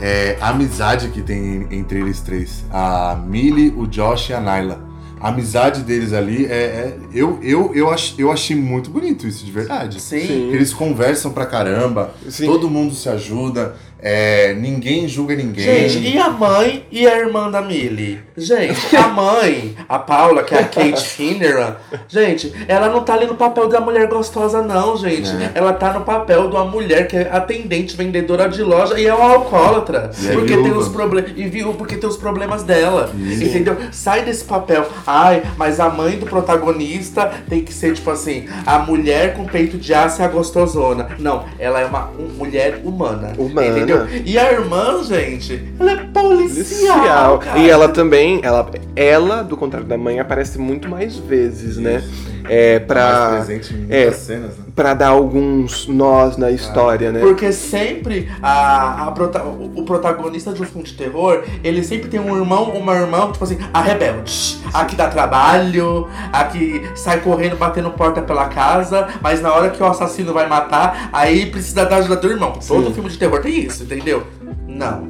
é, 0.00 0.36
a 0.40 0.50
amizade 0.50 1.08
que 1.08 1.22
tem 1.22 1.66
entre 1.70 2.00
eles 2.00 2.20
três. 2.20 2.64
A 2.70 3.16
Millie, 3.26 3.72
o 3.76 3.86
Josh 3.86 4.30
e 4.30 4.34
a 4.34 4.40
Nyla. 4.40 4.84
A 5.18 5.28
amizade 5.28 5.82
deles 5.82 6.12
ali 6.12 6.44
é. 6.44 6.54
é 6.54 6.98
eu, 7.12 7.38
eu, 7.42 7.74
eu, 7.74 7.90
ach, 7.90 8.14
eu 8.18 8.30
achei 8.30 8.54
muito 8.54 8.90
bonito 8.90 9.26
isso, 9.26 9.44
de 9.44 9.50
verdade. 9.50 10.00
Sim. 10.00 10.20
Sim. 10.20 10.52
Eles 10.52 10.74
conversam 10.74 11.32
pra 11.32 11.46
caramba, 11.46 12.14
Sim. 12.28 12.46
todo 12.46 12.68
mundo 12.68 12.94
se 12.94 13.08
ajuda. 13.08 13.76
É, 14.08 14.54
ninguém 14.54 15.08
julga 15.08 15.34
ninguém. 15.34 15.64
Gente, 15.64 16.14
e 16.14 16.16
a 16.16 16.30
mãe 16.30 16.86
e 16.92 17.08
a 17.08 17.18
irmã 17.18 17.50
da 17.50 17.60
Millie? 17.60 18.20
Gente, 18.36 18.96
a 18.96 19.08
mãe, 19.08 19.74
a 19.88 19.98
Paula, 19.98 20.44
que 20.44 20.54
é 20.54 20.60
a 20.60 20.64
Kate 20.64 21.02
Finneran, 21.10 21.74
gente, 22.06 22.52
ela 22.68 22.88
não 22.88 23.02
tá 23.02 23.14
ali 23.14 23.26
no 23.26 23.34
papel 23.34 23.68
da 23.68 23.80
mulher 23.80 24.06
gostosa, 24.06 24.62
não, 24.62 24.96
gente. 24.96 25.28
É. 25.28 25.50
Ela 25.56 25.72
tá 25.72 25.92
no 25.92 26.02
papel 26.02 26.48
de 26.48 26.54
uma 26.54 26.64
mulher 26.64 27.08
que 27.08 27.16
é 27.16 27.28
atendente, 27.32 27.96
vendedora 27.96 28.48
de 28.48 28.62
loja 28.62 28.96
e 28.96 29.08
é 29.08 29.12
uma 29.12 29.32
alcoólatra. 29.32 30.12
E 30.20 30.28
é 30.28 30.32
porque 30.34 30.52
é 30.52 30.62
tem 30.62 30.70
os 30.70 30.86
problemas. 30.86 31.32
E 31.34 31.48
viu 31.48 31.74
porque 31.74 31.96
tem 31.96 32.08
os 32.08 32.16
problemas 32.16 32.62
dela. 32.62 33.10
Sim. 33.12 33.44
Entendeu? 33.44 33.76
Sai 33.90 34.22
desse 34.22 34.44
papel. 34.44 34.86
Ai, 35.04 35.42
mas 35.56 35.80
a 35.80 35.90
mãe 35.90 36.16
do 36.16 36.26
protagonista 36.26 37.32
tem 37.48 37.60
que 37.60 37.74
ser, 37.74 37.94
tipo 37.94 38.08
assim, 38.12 38.46
a 38.64 38.78
mulher 38.78 39.34
com 39.34 39.44
peito 39.46 39.76
de 39.76 39.92
aço 39.92 40.22
é 40.22 40.24
a 40.24 40.28
gostosona. 40.28 41.08
Não, 41.18 41.44
ela 41.58 41.80
é 41.80 41.86
uma 41.86 42.10
um, 42.16 42.28
mulher 42.38 42.80
humana. 42.84 43.32
Humana. 43.36 43.66
Entendeu? 43.66 43.95
E 44.24 44.38
a 44.38 44.52
irmã, 44.52 45.02
gente, 45.02 45.62
ela 45.78 45.92
é 45.92 45.96
policial. 45.96 47.38
policial. 47.38 47.58
E 47.58 47.68
ela 47.68 47.88
também, 47.88 48.40
ela, 48.42 48.70
ela, 48.94 49.42
do 49.42 49.56
contrário 49.56 49.86
da 49.86 49.96
mãe, 49.96 50.20
aparece 50.20 50.58
muito 50.58 50.88
mais 50.88 51.16
vezes, 51.16 51.76
né? 51.76 52.02
É, 52.48 52.78
muitas 52.78 53.72
é, 53.88 54.12
cenas, 54.12 54.56
né? 54.58 54.64
pra 54.74 54.92
dar 54.92 55.08
alguns 55.08 55.88
nós 55.88 56.36
na 56.36 56.50
história, 56.50 57.10
né? 57.10 57.20
Porque 57.20 57.50
sempre 57.52 58.30
a, 58.42 59.06
a 59.06 59.10
prota- 59.10 59.42
o 59.42 59.82
protagonista 59.84 60.52
de 60.52 60.62
um 60.62 60.66
filme 60.66 60.84
de 60.84 60.92
terror, 60.94 61.42
ele 61.64 61.82
sempre 61.82 62.08
tem 62.08 62.20
um 62.20 62.36
irmão, 62.36 62.70
uma 62.70 62.94
irmã, 62.94 63.30
tipo 63.32 63.42
assim, 63.42 63.58
a 63.72 63.80
rebelde. 63.80 64.58
A 64.72 64.84
que 64.84 64.94
dá 64.94 65.08
trabalho, 65.08 66.06
a 66.32 66.44
que 66.44 66.82
sai 66.94 67.20
correndo, 67.20 67.56
batendo 67.56 67.90
porta 67.90 68.20
pela 68.20 68.48
casa, 68.48 69.08
mas 69.22 69.40
na 69.40 69.52
hora 69.52 69.70
que 69.70 69.82
o 69.82 69.86
assassino 69.86 70.32
vai 70.34 70.46
matar, 70.46 71.08
aí 71.12 71.46
precisa 71.46 71.86
da 71.86 71.96
ajuda 71.96 72.16
do 72.16 72.28
irmão. 72.28 72.52
Todo 72.66 72.92
filme 72.92 73.08
de 73.08 73.18
terror 73.18 73.40
tem 73.40 73.60
isso, 73.60 73.82
entendeu? 73.84 74.24
Não. 74.68 75.08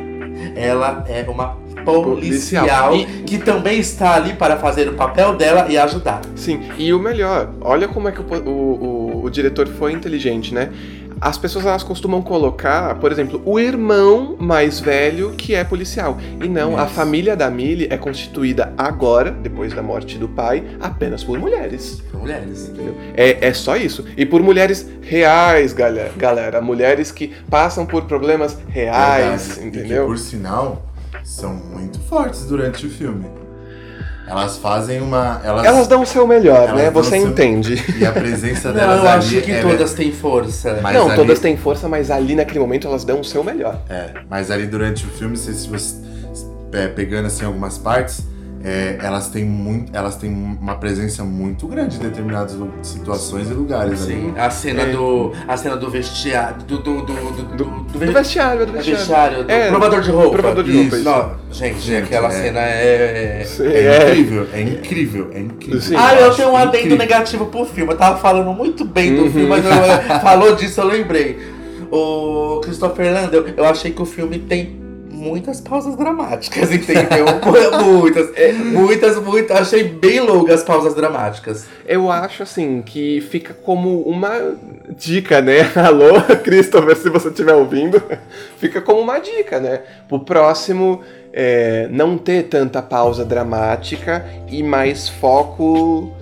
Ela 0.55 1.05
é 1.09 1.25
uma 1.29 1.57
policial, 1.94 2.88
Policial. 2.88 3.25
Que 3.25 3.38
também 3.38 3.79
está 3.79 4.14
ali 4.14 4.35
para 4.35 4.57
fazer 4.57 4.88
o 4.88 4.94
papel 4.94 5.37
dela 5.37 5.66
e 5.68 5.77
ajudar. 5.79 6.20
Sim, 6.35 6.61
e 6.79 6.92
o 6.92 6.99
melhor, 6.99 7.51
olha 7.61 7.88
como 7.88 8.09
é 8.09 8.12
que 8.12 8.20
o, 8.20 8.25
o, 8.25 8.51
o, 8.51 9.25
o 9.25 9.31
diretor 9.31 9.66
foi 9.68 9.92
inteligente, 9.92 10.53
né? 10.55 10.70
As 11.18 11.38
pessoas 11.38 11.64
elas 11.64 11.83
costumam 11.83 12.20
colocar, 12.20 12.96
por 12.96 13.11
exemplo, 13.11 13.40
o 13.46 13.59
irmão 13.59 14.37
mais 14.38 14.81
velho 14.81 15.31
que 15.31 15.55
é 15.55 15.64
policial. 15.64 16.18
E 16.42 16.46
não, 16.46 16.79
a 16.79 16.85
Isso. 16.85 16.94
família 16.94 17.35
da 17.35 17.51
Millie 17.51 17.88
é 17.90 17.96
constituída 17.96 18.75
agora, 18.77 19.31
depois 19.31 19.72
da 19.72 19.83
morte 19.83 20.18
do 20.18 20.29
pai, 20.29 20.62
apenas 20.79 21.25
por 21.25 21.38
mulheres. 21.38 22.03
Mulheres. 22.12 22.68
Entendeu? 22.68 22.94
É, 23.16 23.49
é 23.49 23.53
só 23.55 23.77
isso. 23.77 24.05
E 24.14 24.27
por 24.27 24.42
mulheres 24.42 24.87
reais, 25.01 25.72
galera. 25.72 26.12
galera. 26.18 26.61
Mulheres 26.61 27.11
que 27.11 27.33
passam 27.49 27.87
por 27.87 28.05
problemas 28.05 28.59
reais, 28.68 29.46
Verdade. 29.46 29.68
E 29.68 29.70
que, 29.70 29.79
entendeu? 29.79 30.07
por 30.07 30.18
sinal, 30.18 30.86
são 31.27 31.53
muito 31.55 31.99
fortes 32.01 32.45
durante 32.45 32.87
o 32.87 32.91
filme. 32.91 33.27
Elas 34.29 34.57
fazem 34.59 35.01
uma. 35.01 35.41
Elas, 35.45 35.65
Elas 35.65 35.87
dão 35.87 36.03
o 36.03 36.07
seu 36.07 36.27
melhor, 36.27 36.75
né? 36.75 36.91
Você 36.91 37.19
seu- 37.21 37.29
entende. 37.29 37.81
E 37.97 38.05
a 38.05 38.11
presença 38.12 38.69
Não, 38.73 38.75
delas 38.75 38.97
eu 39.03 39.09
ali 39.09 39.19
acho 39.19 39.41
que 39.43 39.53
é, 39.53 39.61
todas 39.62 39.95
têm 39.95 40.11
força. 40.12 40.81
Mas 40.83 40.95
não, 40.97 41.07
ali- 41.07 41.17
todas 41.17 41.39
têm 41.39 41.57
força, 41.57 41.89
mas 41.89 42.11
ali 42.11 42.35
naquele 42.35 42.59
momento 42.59 42.89
elas 42.89 43.05
dão 43.05 43.21
o 43.21 43.25
seu 43.25 43.45
melhor. 43.45 43.81
É, 43.89 44.11
mas 44.29 44.51
ali 44.51 44.67
durante 44.67 45.05
o 45.05 45.09
filme, 45.11 45.37
se 45.37 45.53
se 45.55 45.69
você 45.69 45.97
é, 46.73 46.89
pegando 46.89 47.27
assim 47.27 47.45
algumas 47.45 47.79
partes, 47.79 48.25
é, 48.64 48.99
elas 49.03 49.29
têm 49.29 49.45
muito, 49.45 49.95
elas 49.97 50.16
têm 50.16 50.31
uma 50.33 50.77
presença 50.77 51.23
muito 51.23 51.66
grande 51.69 51.97
em 51.97 52.01
determinadas 52.01 52.57
situações 52.83 53.49
e 53.51 53.55
lugares 53.55 54.01
Sim, 54.01 54.31
ali. 54.31 54.40
a 54.40 54.51
cena 54.51 54.83
É. 54.83 54.87
do. 54.92 55.33
A 55.47 55.57
cena 55.57 55.77
do 55.77 55.88
vestiário. 55.90 56.57
Do. 56.64 56.79
do, 56.79 57.03
do, 57.03 57.14
do, 57.14 57.33
do, 57.33 57.42
do 57.57 57.64
Do 57.92 57.99
ve- 57.99 58.07
vestiário, 58.07 58.66
do 58.66 58.73
vestiário. 58.73 58.99
vestiário, 58.99 59.45
do 59.45 59.51
É, 59.53 59.69
provador 59.69 60.01
de 60.01 60.11
roupa. 60.11 60.31
provador 60.31 60.64
de 60.64 60.73
roupa, 60.73 60.87
Isso. 60.87 60.97
isso. 60.97 61.05
Não, 61.05 61.31
gente, 61.53 61.81
Gente, 61.81 62.05
aquela 62.05 62.29
é. 62.29 62.31
cena 62.31 62.61
é. 62.61 63.47
É, 63.61 63.66
é. 63.73 64.11
incrível, 64.11 64.47
é 64.53 64.61
incrível, 64.62 65.31
é 65.33 65.40
incrível. 65.40 65.81
Sim. 65.81 65.95
Ah, 65.97 66.14
eu 66.14 66.27
acho 66.29 66.37
tenho 66.38 66.49
um 66.51 66.57
adendo 66.57 66.77
incrível. 66.79 66.99
negativo 66.99 67.47
pro 67.47 67.64
filme. 67.64 67.92
Eu 67.92 67.97
tava 67.99 68.19
falando 68.19 68.53
muito 68.53 68.85
bem 68.85 69.14
do 69.14 69.23
Uhum. 69.23 69.31
filme, 69.31 69.47
mas 69.49 69.64
eu, 69.64 69.71
eu- 69.71 70.21
falou 70.21 70.55
disso, 70.57 70.81
eu 70.81 70.87
lembrei. 70.87 71.38
O 71.90 72.61
Christopher 72.64 73.12
Landau, 73.12 73.45
eu 73.57 73.64
achei 73.64 73.92
que 73.92 74.03
o 74.03 74.05
filme 74.05 74.40
tem 74.40 74.76
muitas 75.27 75.61
pausas 75.61 75.97
dramáticas, 75.97 76.73
entendeu? 76.73 77.27
muitas, 77.85 78.31
é, 78.37 78.53
muitas, 78.53 79.23
muitas. 79.23 79.57
Achei 79.57 79.85
bem 79.85 80.21
longas 80.21 80.61
as 80.61 80.65
pausas 80.65 80.95
dramáticas. 80.95 81.67
Eu 81.87 82.11
acho 82.11 82.43
assim 82.43 82.83
que 82.83 83.21
fica 83.21 83.53
como 83.53 84.03
uma 84.03 84.55
dica, 84.97 85.41
né? 85.43 85.71
Alô, 85.75 86.21
Christopher, 86.43 86.97
se 86.97 87.11
você 87.11 87.29
estiver 87.29 87.55
ouvindo, 87.55 88.03
fica 88.59 88.81
como 88.81 89.01
uma 89.01 89.19
dica, 89.19 89.59
né? 89.61 89.83
Pro 90.09 90.21
próximo 90.21 91.03
é, 91.33 91.89
não 91.91 92.17
ter 92.17 92.45
tanta 92.45 92.81
pausa 92.81 93.25
dramática 93.25 94.25
e 94.49 94.62
mais 94.62 95.09
foco. 95.09 96.15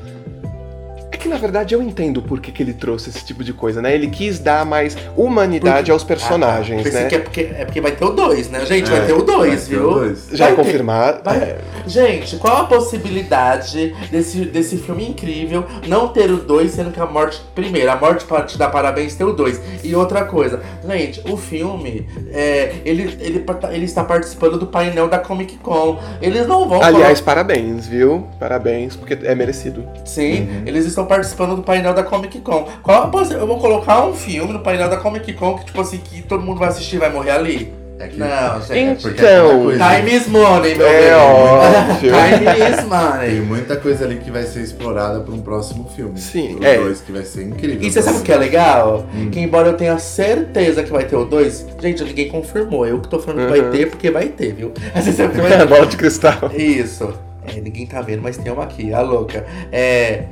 Que 1.25 1.29
na 1.31 1.39
verdade 1.39 1.75
eu 1.75 1.81
entendo 1.81 2.21
por 2.21 2.39
que, 2.39 2.53
que 2.53 2.63
ele 2.63 2.75
trouxe 2.75 3.09
esse 3.09 3.25
tipo 3.25 3.43
de 3.43 3.55
coisa, 3.55 3.81
né? 3.81 3.95
Ele 3.95 4.09
quis 4.09 4.39
dar 4.39 4.63
mais 4.67 4.95
humanidade 5.17 5.77
Porque- 5.79 5.91
aos 5.91 6.05
personagens, 6.05 6.81
Ah, 6.81 6.85
pensei 6.85 7.01
né? 7.05 7.09
que 7.09 7.15
é 7.15 7.19
porque, 7.19 7.41
é 7.41 7.65
porque 7.65 7.81
vai 7.81 7.93
ter 7.93 8.05
o 8.05 8.11
2, 8.11 8.51
né, 8.51 8.67
gente? 8.67 8.93
É, 8.93 8.97
vai 8.99 9.07
ter 9.07 9.13
o 9.15 9.23
2, 9.23 9.49
vai 9.49 9.57
ter 9.57 9.65
viu? 9.65 9.89
o 9.91 9.95
dois. 9.95 10.29
Já 10.31 10.45
é 10.45 10.49
vai 10.49 10.57
ter- 10.57 10.63
confirmado. 10.63 11.21
vai- 11.25 11.39
é, 11.39 11.59
Gente, 11.87 12.37
qual 12.37 12.59
a 12.59 12.65
possibilidade 12.67 13.95
desse, 14.11 14.45
desse 14.45 14.77
filme 14.77 15.09
incrível 15.09 15.65
não 15.87 16.09
ter 16.09 16.31
o 16.31 16.37
2, 16.39 16.71
sendo 16.73 16.91
que 16.91 17.01
a 17.01 17.07
morte. 17.07 17.41
Primeiro, 17.55 17.91
a 17.91 17.97
morte 17.97 18.25
para 18.27 18.43
te 18.45 18.59
dar 18.59 18.69
parabéns 18.69 19.15
ter 19.15 19.25
o 19.25 19.33
2. 19.33 19.61
E 19.83 19.95
outra 19.95 20.25
coisa, 20.25 20.61
gente, 20.87 21.23
o 21.31 21.37
filme, 21.39 22.07
é, 22.33 22.75
ele, 22.85 23.17
ele, 23.21 23.45
ele 23.71 23.85
está 23.87 24.05
participando 24.05 24.59
do 24.59 24.67
painel 24.67 25.09
da 25.09 25.19
Comic 25.19 25.57
Con. 25.59 25.99
Eles 26.21 26.47
não 26.47 26.69
vão 26.69 26.83
Aliás, 26.83 27.21
parabéns, 27.21 27.87
viu? 27.87 28.27
Parabéns, 28.39 28.95
porque 28.95 29.17
é 29.23 29.35
merecido. 29.35 29.85
Sim, 30.05 30.49
eles 30.67 30.85
estão 30.85 31.07
participando 31.15 31.55
do 31.57 31.63
painel 31.63 31.95
da 31.95 32.03
Comic 32.03 32.41
Con. 32.41 32.67
Qual 32.83 33.11
Eu 33.31 33.47
vou 33.47 33.59
colocar 33.59 34.05
um 34.07 34.13
filme 34.15 34.53
no 34.53 34.61
painel 34.61 34.89
da 34.89 34.97
Comic 34.97 35.33
Con 35.35 35.59
que, 35.59 35.67
tipo 35.67 35.81
assim, 35.81 35.99
que 35.99 36.23
todo 36.23 36.43
mundo 36.43 36.59
vai 36.59 36.69
assistir 36.69 36.97
e 36.97 36.99
vai 36.99 37.11
morrer 37.11 37.31
ali. 37.31 37.73
É 37.97 38.09
que- 38.09 38.19
Não, 38.19 38.61
gente. 38.61 39.03
porque 39.03 39.25
é 39.25 39.39
Então, 39.39 39.63
coisa- 39.63 39.85
Time 39.97 40.15
is 40.17 40.27
money, 40.27 40.75
meu 40.75 40.87
É 40.87 41.01
bem. 41.01 41.13
óbvio. 41.15 42.11
Time 42.13 42.71
is 42.71 42.77
Tem 42.77 42.87
money. 42.87 43.41
muita 43.41 43.77
coisa 43.77 44.05
ali 44.05 44.17
que 44.17 44.33
vai 44.33 44.43
ser 44.43 44.61
explorada 44.63 45.21
para 45.21 45.33
um 45.33 45.41
próximo 45.41 45.89
filme. 45.95 46.19
Sim, 46.21 46.57
Os 46.59 46.67
é. 46.67 46.77
dois 46.77 47.01
que 47.01 47.13
vai 47.13 47.23
ser 47.23 47.45
incrível. 47.45 47.81
E 47.81 47.93
você 47.93 48.03
sabe 48.03 48.19
o 48.19 48.23
que 48.23 48.33
é 48.33 48.37
legal? 48.37 49.07
Hum. 49.15 49.31
Que 49.31 49.39
embora 49.39 49.69
eu 49.69 49.75
tenha 49.75 49.97
certeza 50.01 50.83
que 50.83 50.91
vai 50.91 51.05
ter 51.05 51.15
o 51.15 51.25
2, 51.25 51.65
gente, 51.81 52.03
ninguém 52.03 52.29
confirmou. 52.29 52.85
Eu 52.85 52.99
que 52.99 53.09
tô 53.09 53.21
falando 53.21 53.47
que 53.47 53.61
vai 53.61 53.71
ter, 53.71 53.89
porque 53.89 54.11
vai 54.11 54.27
ter, 54.27 54.53
viu? 54.53 54.73
Mas 54.93 55.05
Você 55.07 55.13
sabe 55.13 55.33
que 55.37 55.41
vai 55.41 55.57
ter. 55.57 55.65
Bola 55.67 55.87
de 55.87 55.97
cristal. 55.97 56.51
Isso. 56.53 57.15
É, 57.47 57.61
ninguém 57.61 57.87
tá 57.87 58.01
vendo, 58.01 58.23
mas 58.23 58.37
tem 58.39 58.51
uma 58.53 58.65
aqui, 58.65 58.93
a 58.93 59.03
louca. 59.03 59.45
É. 59.71 60.25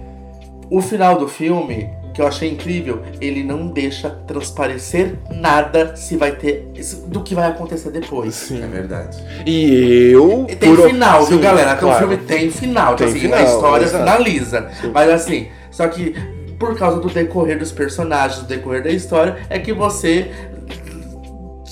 O 0.73 0.81
final 0.81 1.19
do 1.19 1.29
filme, 1.29 1.91
que 2.15 2.23
eu 2.23 2.27
achei 2.27 2.51
incrível, 2.51 3.03
ele 3.21 3.43
não 3.43 3.67
deixa 3.67 4.09
transparecer 4.09 5.19
nada 5.31 5.95
se 5.97 6.17
vai 6.17 6.33
ter. 6.33 6.67
do 7.09 7.23
que 7.23 7.35
vai 7.35 7.51
acontecer 7.51 7.91
depois. 7.91 8.51
É 8.51 8.57
Sim. 8.57 8.67
verdade. 8.69 9.23
E 9.45 10.11
eu. 10.11 10.47
E 10.49 10.57
tem 10.57 10.75
final, 10.75 11.27
viu, 11.27 11.37
Sim, 11.37 11.43
galera? 11.43 11.75
Então 11.75 11.91
claro. 11.91 12.07
o 12.07 12.09
filme 12.09 12.25
tem 12.25 12.51
final. 12.51 12.97
Tem 12.97 13.07
assim, 13.07 13.19
a 13.19 13.21
final, 13.21 13.45
história 13.45 13.85
exato. 13.85 14.03
finaliza. 14.03 14.71
Sim. 14.81 14.91
Mas 14.95 15.11
assim, 15.11 15.49
só 15.71 15.87
que 15.89 16.15
por 16.59 16.75
causa 16.79 16.99
do 17.01 17.09
decorrer 17.11 17.59
dos 17.59 17.71
personagens, 17.71 18.41
do 18.41 18.47
decorrer 18.47 18.83
da 18.83 18.91
história, 18.91 19.37
é 19.51 19.59
que 19.59 19.75
você 19.75 20.31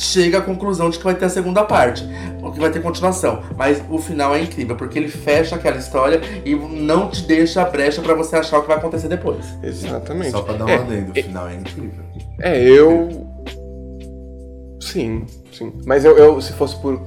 chega 0.00 0.38
à 0.38 0.40
conclusão 0.40 0.88
de 0.88 0.96
que 0.98 1.04
vai 1.04 1.14
ter 1.14 1.26
a 1.26 1.28
segunda 1.28 1.62
parte, 1.62 2.08
ou 2.42 2.50
que 2.50 2.58
vai 2.58 2.70
ter 2.70 2.80
continuação. 2.80 3.42
Mas 3.56 3.82
o 3.90 3.98
final 3.98 4.34
é 4.34 4.42
incrível, 4.42 4.74
porque 4.74 4.98
ele 4.98 5.08
fecha 5.08 5.56
aquela 5.56 5.76
história 5.76 6.20
e 6.44 6.54
não 6.54 7.08
te 7.08 7.22
deixa 7.24 7.60
a 7.60 7.64
brecha 7.66 8.00
pra 8.00 8.14
você 8.14 8.36
achar 8.36 8.58
o 8.58 8.62
que 8.62 8.68
vai 8.68 8.78
acontecer 8.78 9.08
depois. 9.08 9.44
Exatamente. 9.62 10.30
Só 10.30 10.42
pra 10.42 10.54
dar 10.54 10.64
um 10.64 10.68
É, 10.68 10.74
adendo, 10.76 11.10
o 11.12 11.14
final 11.14 11.48
é 11.48 11.54
incrível. 11.54 12.04
É, 12.40 12.62
eu. 12.62 13.26
Sim, 14.80 15.26
sim. 15.52 15.72
Mas 15.84 16.04
eu, 16.04 16.16
eu, 16.16 16.40
se 16.40 16.54
fosse 16.54 16.76
por 16.76 16.98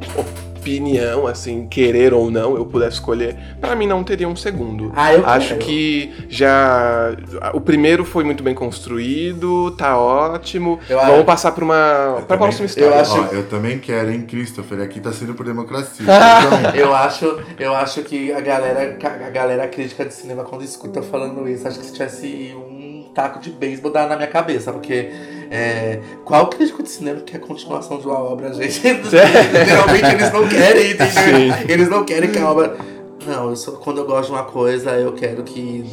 opinião, 0.63 1.27
assim, 1.27 1.67
querer 1.67 2.13
ou 2.13 2.31
não, 2.31 2.55
eu 2.55 2.65
pudesse 2.65 2.93
escolher, 2.93 3.35
pra 3.59 3.75
mim 3.75 3.85
não 3.85 4.03
teria 4.03 4.27
um 4.27 4.35
segundo. 4.35 4.91
Ah, 4.95 5.13
eu 5.13 5.25
Acho 5.25 5.49
quero. 5.49 5.59
que 5.59 6.13
já. 6.29 7.11
O 7.53 7.59
primeiro 7.59 8.05
foi 8.05 8.23
muito 8.23 8.41
bem 8.41 8.55
construído, 8.55 9.71
tá 9.71 9.97
ótimo. 9.97 10.79
Eu 10.89 10.97
Vamos 10.97 11.13
acho- 11.15 11.23
passar 11.25 11.51
pra 11.51 11.63
uma. 11.65 11.73
pra 11.73 12.21
também- 12.25 12.37
próxima 12.37 12.65
história. 12.65 12.87
eu 12.87 12.99
acho- 12.99 13.21
Ó, 13.21 13.25
eu 13.33 13.43
também 13.47 13.77
quero, 13.79 14.09
hein, 14.11 14.21
Christopher? 14.21 14.81
Aqui 14.81 14.99
tá 14.99 15.11
sendo 15.11 15.33
por 15.33 15.45
democracia. 15.45 16.05
Eu 16.73 16.93
acho, 16.95 17.39
eu 17.59 17.73
acho 17.73 18.01
que 18.03 18.31
a 18.31 18.39
galera, 18.41 18.97
a 19.03 19.29
galera 19.29 19.67
crítica 19.67 20.05
de 20.05 20.13
cinema, 20.13 20.43
quando 20.43 20.63
escuta 20.63 20.99
eu 20.99 21.03
falando 21.03 21.47
isso, 21.47 21.67
acho 21.67 21.79
que 21.79 21.85
se 21.85 21.93
tivesse 21.93 22.55
um 22.55 22.82
taco 23.13 23.39
de 23.39 23.49
beisebol 23.49 23.91
dá 23.91 24.07
na 24.07 24.15
minha 24.15 24.27
cabeça, 24.27 24.71
porque 24.71 25.11
é, 25.51 25.99
qual 26.25 26.47
crítico 26.47 26.81
de 26.81 26.89
cinema 26.89 27.21
quer 27.21 27.37
a 27.37 27.39
continuação 27.39 27.99
de 27.99 28.07
uma 28.07 28.19
obra, 28.19 28.53
gente? 28.53 28.81
Geralmente 29.11 30.05
eles 30.05 30.31
não 30.31 30.47
querem, 30.47 30.91
entendeu? 30.91 31.07
Sim. 31.07 31.65
Eles 31.69 31.89
não 31.89 32.03
querem 32.03 32.31
que 32.31 32.39
a 32.39 32.49
obra. 32.49 32.77
Não, 33.25 33.49
eu 33.49 33.55
sou, 33.55 33.75
quando 33.75 33.99
eu 33.99 34.05
gosto 34.05 34.27
de 34.27 34.33
uma 34.33 34.43
coisa, 34.43 34.91
eu 34.91 35.13
quero 35.13 35.43
que, 35.43 35.85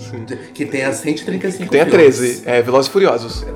que 0.52 0.66
tenha 0.66 0.92
135 0.92 1.70
Tem 1.70 1.80
a 1.80 1.86
filmes. 1.86 2.16
13, 2.16 2.42
é 2.44 2.60
Velozes 2.60 2.88
e 2.88 2.92
Furiosos. 2.92 3.46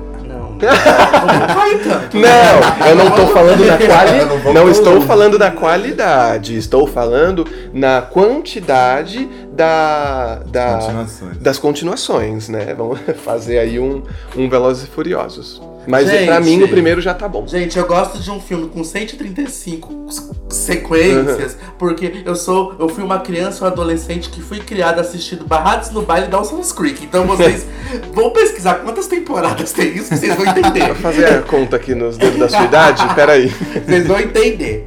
Não, 2.13 2.87
eu 2.87 2.95
não 2.95 3.11
tô 3.11 3.27
falando 3.27 3.65
não 3.65 3.77
qualidade. 3.77 4.53
Não 4.53 4.69
estou 4.69 5.01
falando 5.01 5.39
na 5.39 5.51
qualidade. 5.51 6.57
Estou 6.57 6.87
falando 6.87 7.45
na 7.73 8.01
quantidade 8.01 9.27
da. 9.51 10.39
da 10.45 10.77
continuações. 10.79 11.37
das 11.37 11.59
continuações, 11.59 12.49
né? 12.49 12.73
Vamos 12.73 12.99
fazer 13.23 13.59
aí 13.59 13.79
um, 13.79 14.03
um 14.35 14.49
Velozes 14.49 14.85
e 14.85 14.87
Furiosos. 14.87 15.61
Mas 15.87 16.09
Gente. 16.09 16.25
pra 16.25 16.39
mim 16.39 16.63
o 16.63 16.67
primeiro 16.67 17.01
já 17.01 17.13
tá 17.13 17.27
bom. 17.27 17.45
Gente, 17.47 17.77
eu 17.77 17.85
gosto 17.87 18.19
de 18.19 18.29
um 18.31 18.39
filme 18.39 18.67
com 18.69 18.83
135 18.83 20.05
sequências, 20.49 21.57
porque 21.77 22.21
eu 22.25 22.35
sou. 22.35 22.75
Eu 22.79 22.89
fui 22.89 23.03
uma 23.03 23.19
criança 23.19 23.65
ou 23.65 23.71
adolescente 23.71 24.29
que 24.29 24.41
fui 24.41 24.59
criada 24.59 25.01
assistindo 25.01 25.45
Barrados 25.45 25.91
no 25.91 26.01
Baile 26.01 26.27
Dawson's 26.27 26.71
Creek. 26.71 27.03
Então 27.05 27.25
vocês 27.25 27.65
vão 28.13 28.31
pesquisar 28.31 28.75
quantas 28.75 29.07
temporadas 29.07 29.71
tem 29.71 29.95
isso 29.95 30.09
que 30.09 30.17
vocês 30.17 30.35
vão 30.35 30.45
entender. 30.45 30.85
Vou 30.87 30.95
fazer 30.95 31.25
a 31.25 31.41
conta 31.41 31.75
aqui 31.75 31.93
nos 31.95 32.17
dedos 32.17 32.39
da 32.39 32.49
sua 32.49 32.63
idade. 32.63 33.03
Peraí. 33.15 33.47
Vocês 33.85 34.07
vão 34.07 34.19
entender. 34.19 34.85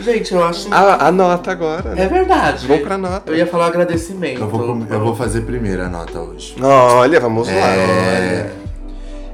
Gente, 0.00 0.32
eu 0.32 0.44
acho. 0.44 0.72
A, 0.72 1.08
a 1.08 1.12
nota 1.12 1.50
agora, 1.50 1.90
É 1.90 1.94
né? 1.96 2.06
verdade. 2.08 2.66
Vamos 2.68 2.84
pra 2.84 2.96
nota. 2.96 3.32
Eu 3.32 3.36
ia 3.36 3.46
falar 3.46 3.66
agradecimento. 3.66 4.40
Eu 4.40 4.48
vou, 4.48 4.86
eu 4.88 5.00
vou 5.00 5.14
fazer 5.16 5.40
primeiro 5.40 5.82
a 5.82 5.88
nota 5.88 6.20
hoje. 6.20 6.54
Olha, 6.62 7.18
vamos 7.18 7.48
lá. 7.48 7.52
É, 7.54 8.50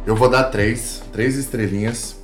Eu 0.06 0.14
vou 0.14 0.28
dar 0.28 0.44
três, 0.44 1.02
três 1.12 1.36
estrelinhas. 1.36 2.16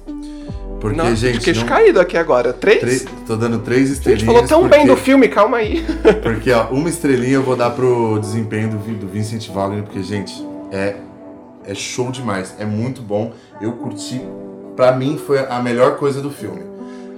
Porque, 0.81 0.97
Nossa, 0.97 1.15
gente. 1.17 1.41
queixo 1.41 1.61
não- 1.61 1.67
caído 1.69 2.01
aqui 2.01 2.17
agora. 2.17 2.53
Três? 2.53 2.81
três- 2.81 3.07
tô 3.27 3.37
dando 3.37 3.59
três 3.59 3.83
A 3.83 3.87
gente 3.87 3.97
estrelinhas. 3.99 4.27
falou 4.27 4.47
tão 4.49 4.61
porque, 4.63 4.77
bem 4.79 4.87
do 4.87 4.97
filme, 4.97 5.29
calma 5.29 5.59
aí. 5.59 5.85
Porque, 6.23 6.51
ó, 6.53 6.69
uma 6.69 6.89
estrelinha 6.89 7.35
eu 7.35 7.43
vou 7.43 7.55
dar 7.57 7.71
pro 7.71 8.19
desempenho 8.19 8.71
do, 8.71 8.79
do 8.79 9.07
Vincent 9.07 9.47
Wagner, 9.51 9.83
porque, 9.83 10.03
gente, 10.03 10.33
é, 10.73 10.97
é 11.67 11.75
show 11.75 12.11
demais. 12.11 12.55
É 12.59 12.65
muito 12.65 13.03
bom. 13.03 13.33
Eu 13.61 13.73
curti. 13.73 14.23
Pra 14.75 14.93
mim, 14.93 15.19
foi 15.19 15.39
a 15.47 15.61
melhor 15.61 15.97
coisa 15.99 16.23
do 16.23 16.31
filme. 16.31 16.63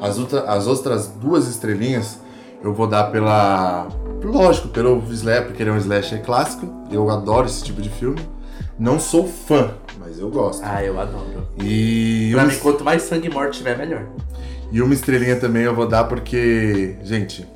As, 0.01 0.18
outra, 0.18 0.40
as 0.51 0.66
outras 0.66 1.07
duas 1.07 1.46
estrelinhas 1.46 2.18
eu 2.64 2.72
vou 2.72 2.88
dar 2.88 3.05
pela. 3.12 3.87
Lógico, 4.25 4.68
pelo 4.68 5.01
Slash, 5.11 5.46
porque 5.46 5.62
ele 5.62 5.70
é 5.70 5.72
um 5.72 5.77
slasher 5.79 6.20
clássico. 6.22 6.66
Eu 6.90 7.09
adoro 7.11 7.46
esse 7.46 7.62
tipo 7.62 7.81
de 7.81 7.88
filme. 7.90 8.18
Não 8.77 8.98
sou 8.98 9.29
fã, 9.29 9.75
mas 9.99 10.19
eu 10.19 10.31
gosto. 10.31 10.63
Ah, 10.65 10.83
eu 10.85 10.99
adoro. 11.01 11.47
E 11.63 12.31
Pra 12.33 12.43
uma, 12.45 12.53
mim, 12.53 12.59
quanto 12.59 12.85
mais 12.85 13.03
sangue 13.03 13.29
e 13.29 13.31
morte 13.31 13.59
tiver, 13.59 13.77
melhor. 13.79 14.07
e 14.71 14.81
uma 14.83 14.95
estrelinha 14.95 15.37
também 15.37 15.63
eu 15.65 15.75
vou 15.75 15.87
dar 15.87 16.05
porque, 16.05 16.97
gente, 17.03 17.47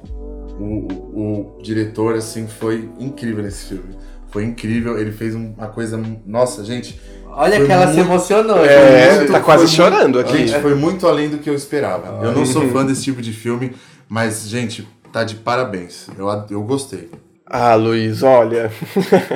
o, 0.58 0.88
o- 1.14 1.58
o 1.58 1.62
diretor, 1.62 2.14
assim, 2.14 2.46
foi 2.46 2.88
incrível 2.98 3.42
nesse 3.42 3.66
filme. 3.68 3.96
Foi 4.30 4.44
incrível, 4.44 4.98
ele 4.98 5.12
fez 5.12 5.34
um- 5.34 5.52
uma 5.56 5.68
coisa. 5.68 6.00
Nossa, 6.26 6.64
gente. 6.64 7.00
Olha 7.38 7.64
que 7.64 7.70
ela 7.70 7.86
se 7.88 7.94
muito- 7.94 8.08
emocionou. 8.10 8.64
É, 8.64 9.16
muito- 9.18 9.32
tá 9.32 9.40
quase 9.40 9.68
chorando 9.68 10.14
muito- 10.14 10.20
aqui. 10.20 10.46
Gente, 10.46 10.60
foi 10.60 10.74
muito 10.74 11.06
além 11.06 11.28
do 11.28 11.38
que 11.38 11.48
eu 11.50 11.54
esperava. 11.54 12.24
Eu 12.24 12.32
não 12.32 12.44
sou 12.46 12.66
fã 12.70 12.84
desse 12.84 13.02
tipo 13.04 13.20
de 13.20 13.32
filme, 13.32 13.72
mas, 14.08 14.48
gente, 14.48 14.86
tá 15.12 15.22
de 15.24 15.36
parabéns. 15.36 16.06
Eu, 16.18 16.26
eu 16.50 16.62
gostei. 16.62 17.10
Ah, 17.48 17.76
Luiz, 17.76 18.24
olha. 18.24 18.72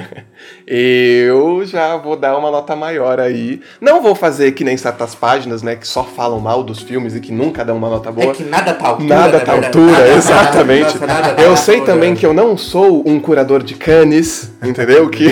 eu 0.67 1.65
já 1.65 1.97
vou 1.97 2.17
dar 2.17 2.37
uma 2.37 2.51
nota 2.51 2.75
maior 2.75 3.21
aí. 3.21 3.61
Não 3.81 4.03
vou 4.03 4.17
fazer 4.17 4.51
que 4.53 4.65
nem 4.65 4.77
certas 4.77 5.15
páginas, 5.15 5.63
né? 5.63 5.77
Que 5.77 5.87
só 5.87 6.03
falam 6.03 6.41
mal 6.41 6.65
dos 6.65 6.81
filmes 6.81 7.15
e 7.15 7.21
que 7.21 7.31
nunca 7.31 7.65
dão 7.65 7.77
uma 7.77 7.89
nota 7.89 8.11
boa. 8.11 8.33
É 8.33 8.35
que 8.35 8.43
nada 8.43 8.75
tá 8.75 8.87
à 8.87 8.89
altura. 8.89 9.09
Nada 9.15 9.39
na 9.39 9.45
tá 9.45 9.53
altura, 9.53 9.93
Nada- 9.93 10.09
exatamente. 10.09 10.99
Nada 10.99 11.35
tá 11.35 11.43
eu 11.43 11.53
à 11.53 11.57
sei 11.57 11.83
também 11.83 12.15
que 12.17 12.27
eu 12.27 12.35
não 12.35 12.57
sou 12.57 13.03
um 13.07 13.21
curador 13.21 13.63
de 13.63 13.75
canes, 13.75 14.51
entendeu? 14.61 15.09
Que 15.09 15.29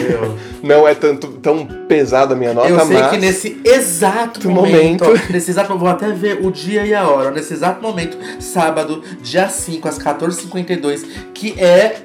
não 0.62 0.87
é 0.87 0.95
tanto 0.95 1.29
tão 1.33 1.67
pesado 1.67 2.35
a 2.35 2.37
minha 2.37 2.55
nota, 2.55 2.69
Eu 2.69 2.79
sei 2.87 2.97
mas. 2.97 3.11
que 3.11 3.17
nesse 3.17 3.61
exato 3.64 4.49
momento- 4.49 5.05
momento, 5.05 5.33
nesse 5.33 5.51
exato 5.51 5.77
vou 5.77 5.88
até 5.88 6.12
ver 6.12 6.38
o 6.47 6.53
dia 6.53 6.87
e 6.87 6.95
a 6.95 7.09
hora, 7.09 7.33
nesse 7.33 7.53
exato 7.55 7.83
momento, 7.83 8.17
sábado, 8.41 9.03
dia 9.21 9.49
5, 9.49 9.88
às 9.88 9.99
14h52, 9.99 11.05
que 11.35 11.59
é 11.61 12.03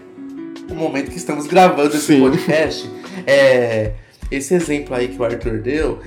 o 0.74 0.76
momento 0.76 1.10
que 1.12 1.18
estamos 1.18 1.48
gravando 1.48 1.96
esse 1.96 2.08
Sim. 2.08 2.20
podcast. 2.22 2.90
É, 3.26 3.92
esse 4.32 4.54
exemplo 4.54 4.96
aí 4.96 5.08
que 5.08 5.22
o 5.22 5.24
Arthur 5.24 5.60
deu, 5.60 6.00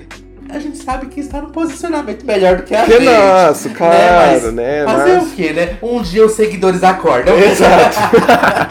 a 0.49 0.59
gente 0.59 0.79
sabe 0.79 1.07
que 1.07 1.21
está 1.21 1.41
no 1.41 1.51
posicionamento 1.51 2.25
melhor 2.25 2.57
do 2.57 2.63
que 2.65 2.75
a 2.75 2.85
Que 2.85 2.93
gente. 2.93 3.05
nosso, 3.05 3.71
claro, 3.71 4.43
Mas 4.43 4.53
né? 4.55 4.85
Fazer 4.85 5.13
Mas- 5.17 5.27
o 5.27 5.31
quê, 5.35 5.53
né? 5.53 5.77
Um 5.83 6.03
dia 6.03 6.25
os 6.25 6.33
seguidores 6.33 6.83
acordam. 6.85 7.37
Exato. 7.39 7.97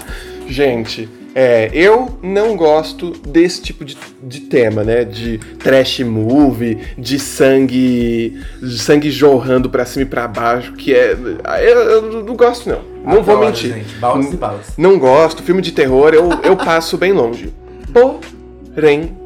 Gente, 0.47 1.09
é, 1.37 1.69
eu 1.73 2.17
não 2.23 2.55
gosto 2.55 3.11
desse 3.11 3.61
tipo 3.61 3.83
de, 3.83 3.97
de 4.23 4.39
tema, 4.39 4.85
né? 4.85 5.03
De 5.03 5.37
trash 5.59 5.99
movie, 5.99 6.77
de 6.97 7.19
sangue, 7.19 8.41
de 8.61 8.79
sangue 8.79 9.11
jorrando 9.11 9.69
pra 9.69 9.85
cima 9.85 10.03
e 10.03 10.05
pra 10.05 10.29
baixo, 10.29 10.71
que 10.71 10.93
é. 10.93 11.11
Eu, 11.11 11.79
eu 11.81 12.23
não 12.23 12.37
gosto, 12.37 12.69
não. 12.69 12.81
Não 13.03 13.21
vou 13.21 13.35
Adoro, 13.35 13.47
mentir. 13.47 13.73
Gente, 13.73 13.95
baldes 13.95 14.31
e 14.31 14.37
baldes. 14.37 14.77
Não 14.77 14.97
gosto, 14.97 15.43
filme 15.43 15.61
de 15.61 15.73
terror 15.73 16.13
eu, 16.13 16.29
eu 16.41 16.55
passo 16.55 16.97
bem 16.97 17.11
longe. 17.11 17.53
Porém, 17.91 19.17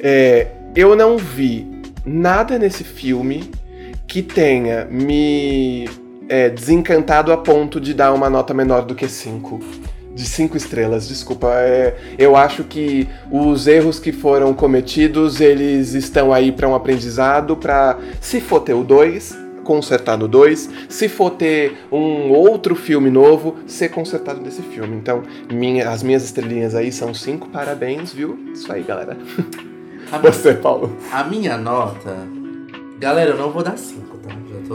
é, 0.00 0.46
eu 0.74 0.96
não 0.96 1.18
vi 1.18 1.66
nada 2.06 2.58
nesse 2.58 2.84
filme 2.84 3.50
que 4.08 4.22
tenha 4.22 4.86
me 4.86 5.86
é, 6.26 6.48
desencantado 6.48 7.30
a 7.30 7.36
ponto 7.36 7.78
de 7.78 7.92
dar 7.92 8.14
uma 8.14 8.30
nota 8.30 8.54
menor 8.54 8.86
do 8.86 8.94
que 8.94 9.06
5. 9.06 9.60
De 10.14 10.26
5 10.26 10.56
estrelas, 10.56 11.08
desculpa. 11.08 11.48
É, 11.54 11.96
eu 12.18 12.36
acho 12.36 12.64
que 12.64 13.08
os 13.30 13.66
erros 13.66 13.98
que 13.98 14.12
foram 14.12 14.52
cometidos, 14.52 15.40
eles 15.40 15.94
estão 15.94 16.32
aí 16.32 16.52
para 16.52 16.68
um 16.68 16.74
aprendizado, 16.74 17.56
para 17.56 17.98
se 18.20 18.40
for 18.40 18.60
ter 18.60 18.74
o 18.74 18.84
2, 18.84 19.34
consertar 19.64 20.18
no 20.18 20.28
2, 20.28 20.68
se 20.88 21.08
for 21.08 21.30
ter 21.30 21.78
um 21.90 22.30
outro 22.30 22.74
filme 22.74 23.08
novo, 23.08 23.56
ser 23.66 23.88
consertado 23.88 24.40
nesse 24.42 24.60
filme. 24.60 24.96
Então, 24.96 25.22
minha- 25.50 25.88
as 25.88 26.02
minhas 26.02 26.24
estrelinhas 26.24 26.74
aí 26.74 26.92
são 26.92 27.14
5, 27.14 27.48
parabéns, 27.48 28.12
viu? 28.12 28.38
Isso 28.52 28.70
aí, 28.70 28.82
galera. 28.82 29.16
A 30.10 30.18
minha- 30.18 30.30
Você, 30.32 30.52
Paulo. 30.52 30.94
A 31.10 31.24
minha 31.24 31.56
nota. 31.56 32.14
Galera, 32.98 33.30
eu 33.30 33.38
não 33.38 33.50
vou 33.50 33.62
dar 33.62 33.78
5? 33.78 34.02
Já 34.02 34.11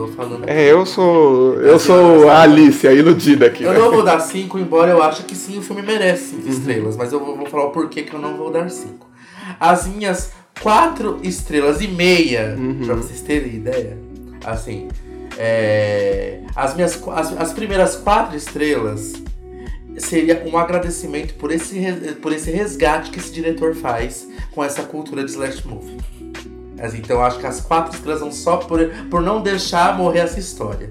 tô 0.06 0.08
falando. 0.14 0.48
É, 0.48 0.72
eu 0.72 0.86
sou. 0.86 1.56
Eu 1.56 1.80
sou 1.80 2.30
a 2.30 2.42
Alice, 2.42 2.88
a 2.88 2.94
iludida 2.94 3.48
aqui. 3.48 3.64
Eu 3.64 3.74
né? 3.74 3.80
não 3.80 3.92
vou 3.92 4.04
dar 4.04 4.20
5, 4.20 4.58
embora 4.60 4.92
eu 4.92 5.02
ache 5.02 5.24
que 5.24 5.36
sim, 5.36 5.58
o 5.58 5.62
filme 5.62 5.82
merece 5.82 6.36
5 6.36 6.48
estrelas. 6.50 6.96
Mas 6.98 7.12
eu 7.14 7.20
vou, 7.24 7.36
vou 7.36 7.46
falar 7.48 7.66
o 7.66 7.72
porquê 7.72 8.04
que 8.04 8.14
eu 8.14 8.20
não 8.20 8.38
vou 8.38 8.52
dar 8.52 8.70
5. 8.70 9.08
As 9.60 9.88
minhas 9.88 10.32
4 10.62 11.20
estrelas 11.24 11.82
e 11.82 11.88
meia, 11.88 12.56
Uhum. 12.58 12.82
pra 12.86 12.96
vocês 12.96 13.22
terem 13.22 13.56
ideia, 13.56 13.98
assim, 14.46 14.88
é, 15.38 16.42
as 16.56 16.76
minhas 16.76 17.02
as, 17.10 17.38
as 17.40 17.54
primeiras 17.54 17.96
4 17.96 18.36
estrelas 18.36 19.14
seria 19.98 20.44
um 20.46 20.58
agradecimento 20.58 21.34
por 21.36 21.52
esse, 21.52 21.80
por 22.22 22.32
esse 22.32 22.52
resgate 22.52 23.10
que 23.12 23.20
esse 23.20 23.32
diretor 23.32 23.74
faz 23.76 24.28
com 24.54 24.64
essa 24.64 24.84
cultura 24.84 25.24
de 25.24 25.32
slash 25.32 25.68
movie. 25.68 25.98
Mas, 26.78 26.94
então 26.94 27.24
acho 27.24 27.40
que 27.40 27.48
as 27.48 27.60
quatro 27.60 27.96
estrelas 27.96 28.20
são 28.20 28.32
só 28.32 28.58
por, 28.58 28.80
por 29.10 29.22
não 29.22 29.42
deixar 29.42 29.98
morrer 29.98 30.20
essa 30.20 30.40
história. 30.40 30.90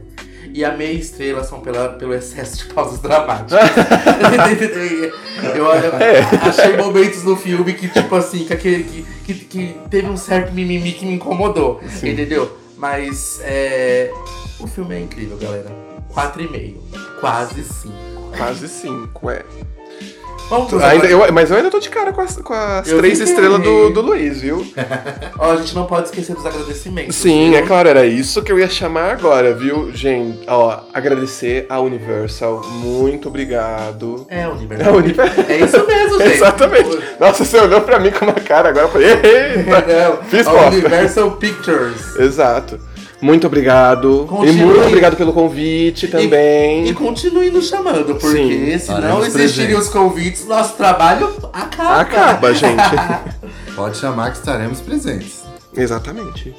E 0.52 0.64
a 0.64 0.72
meia 0.74 0.92
estrela 0.98 1.44
são 1.44 1.60
pela, 1.60 1.90
pelo 1.90 2.14
excesso 2.14 2.56
de 2.58 2.72
pausas 2.72 2.98
dramáticas. 3.00 3.58
eu, 5.54 5.64
eu 5.64 6.48
achei 6.48 6.76
momentos 6.76 7.22
no 7.24 7.36
filme 7.36 7.74
que, 7.74 7.88
tipo 7.88 8.14
assim, 8.14 8.44
que, 8.44 8.52
aquele- 8.52 8.84
que, 8.84 9.34
que, 9.34 9.44
que 9.44 9.76
teve 9.90 10.08
um 10.08 10.16
certo 10.16 10.52
mimimi 10.52 10.92
que 10.92 11.04
me 11.04 11.14
incomodou. 11.14 11.80
Sim. 11.88 12.10
Entendeu? 12.10 12.56
Mas 12.76 13.40
é, 13.42 14.10
o 14.58 14.66
filme 14.66 14.94
é 14.94 15.00
incrível, 15.00 15.36
galera. 15.36 15.70
4,5. 16.14 16.74
Quase 17.20 17.62
5. 17.62 17.94
Quase 18.36 18.68
5, 18.68 19.30
é. 19.30 19.44
Vamos 20.48 20.72
Ainda, 20.82 21.06
eu- 21.06 21.32
mas 21.32 21.50
eu 21.50 21.56
ainda 21.56 21.70
tô 21.70 21.80
de 21.80 21.88
cara 21.90 22.12
com 22.12 22.20
as, 22.20 22.36
com 22.36 22.52
as 22.54 22.86
três 22.86 23.18
estrelas 23.20 23.60
do, 23.60 23.90
do 23.90 24.00
Luiz, 24.00 24.40
viu? 24.40 24.64
Ó, 25.38 25.52
a 25.52 25.56
gente 25.56 25.74
não 25.74 25.86
pode 25.86 26.06
esquecer 26.06 26.34
dos 26.36 26.46
agradecimentos. 26.46 27.16
Sim, 27.16 27.50
viu? 27.50 27.58
é 27.58 27.62
claro, 27.62 27.88
era 27.88 28.06
isso 28.06 28.40
que 28.42 28.52
eu 28.52 28.58
ia 28.58 28.68
chamar 28.68 29.10
agora, 29.10 29.52
viu? 29.54 29.90
Gente, 29.92 30.40
ó, 30.46 30.80
agradecer 30.94 31.66
a 31.68 31.80
Universal. 31.80 32.62
Muito 32.64 33.28
obrigado. 33.28 34.24
É, 34.28 34.46
Universal. 34.46 34.86
É 34.86 34.90
a 34.90 34.96
Universal. 34.96 35.44
É 35.48 35.56
isso 35.58 35.86
mesmo, 35.86 36.18
gente. 36.22 36.32
Exatamente. 36.34 36.98
Nossa, 37.18 37.44
você 37.44 37.58
olhou 37.58 37.80
pra 37.80 37.98
mim 37.98 38.10
com 38.12 38.24
uma 38.24 38.34
cara 38.34 38.68
agora, 38.68 38.86
eu 38.86 38.90
falei, 38.90 39.08
eita. 39.10 39.84
Não, 40.10 40.22
Fiz 40.24 40.46
a. 40.46 40.52
Universal 40.68 41.30
Pictures. 41.32 42.16
Exato. 42.16 42.78
Muito 43.20 43.46
obrigado. 43.46 44.26
Continue. 44.28 44.60
E 44.60 44.64
muito 44.64 44.86
obrigado 44.86 45.16
pelo 45.16 45.32
convite 45.32 46.06
também. 46.08 46.86
E 46.88 46.92
continue 46.94 47.50
nos 47.50 47.68
chamando, 47.68 48.14
porque 48.16 48.28
Sim. 48.36 48.78
se 48.78 48.90
não 49.00 49.20
presente. 49.30 49.74
os 49.74 49.88
convites, 49.88 50.46
nosso 50.46 50.74
trabalho 50.74 51.34
acaba. 51.52 52.00
Acaba, 52.00 52.54
gente. 52.54 52.76
Pode 53.74 53.96
chamar 53.96 54.32
que 54.32 54.38
estaremos 54.38 54.80
presentes. 54.80 55.44
Exatamente. 55.74 56.54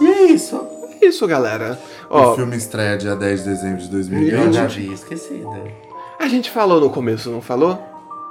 e 0.00 0.06
é 0.06 0.22
isso. 0.32 0.60
É 1.00 1.06
isso, 1.06 1.26
galera. 1.26 1.78
O 2.10 2.16
Ó, 2.16 2.34
filme 2.34 2.56
estreia 2.56 2.96
dia 2.96 3.14
10 3.14 3.44
de 3.44 3.50
dezembro 3.50 3.78
de 3.78 3.84
Eu 3.86 3.90
2020. 3.92 4.52
já 4.54 4.62
havia 4.64 4.92
esquecido. 4.94 5.50
a 6.18 6.26
gente 6.28 6.50
falou 6.50 6.80
no 6.80 6.90
começo, 6.90 7.30
não 7.30 7.40
falou? 7.40 7.78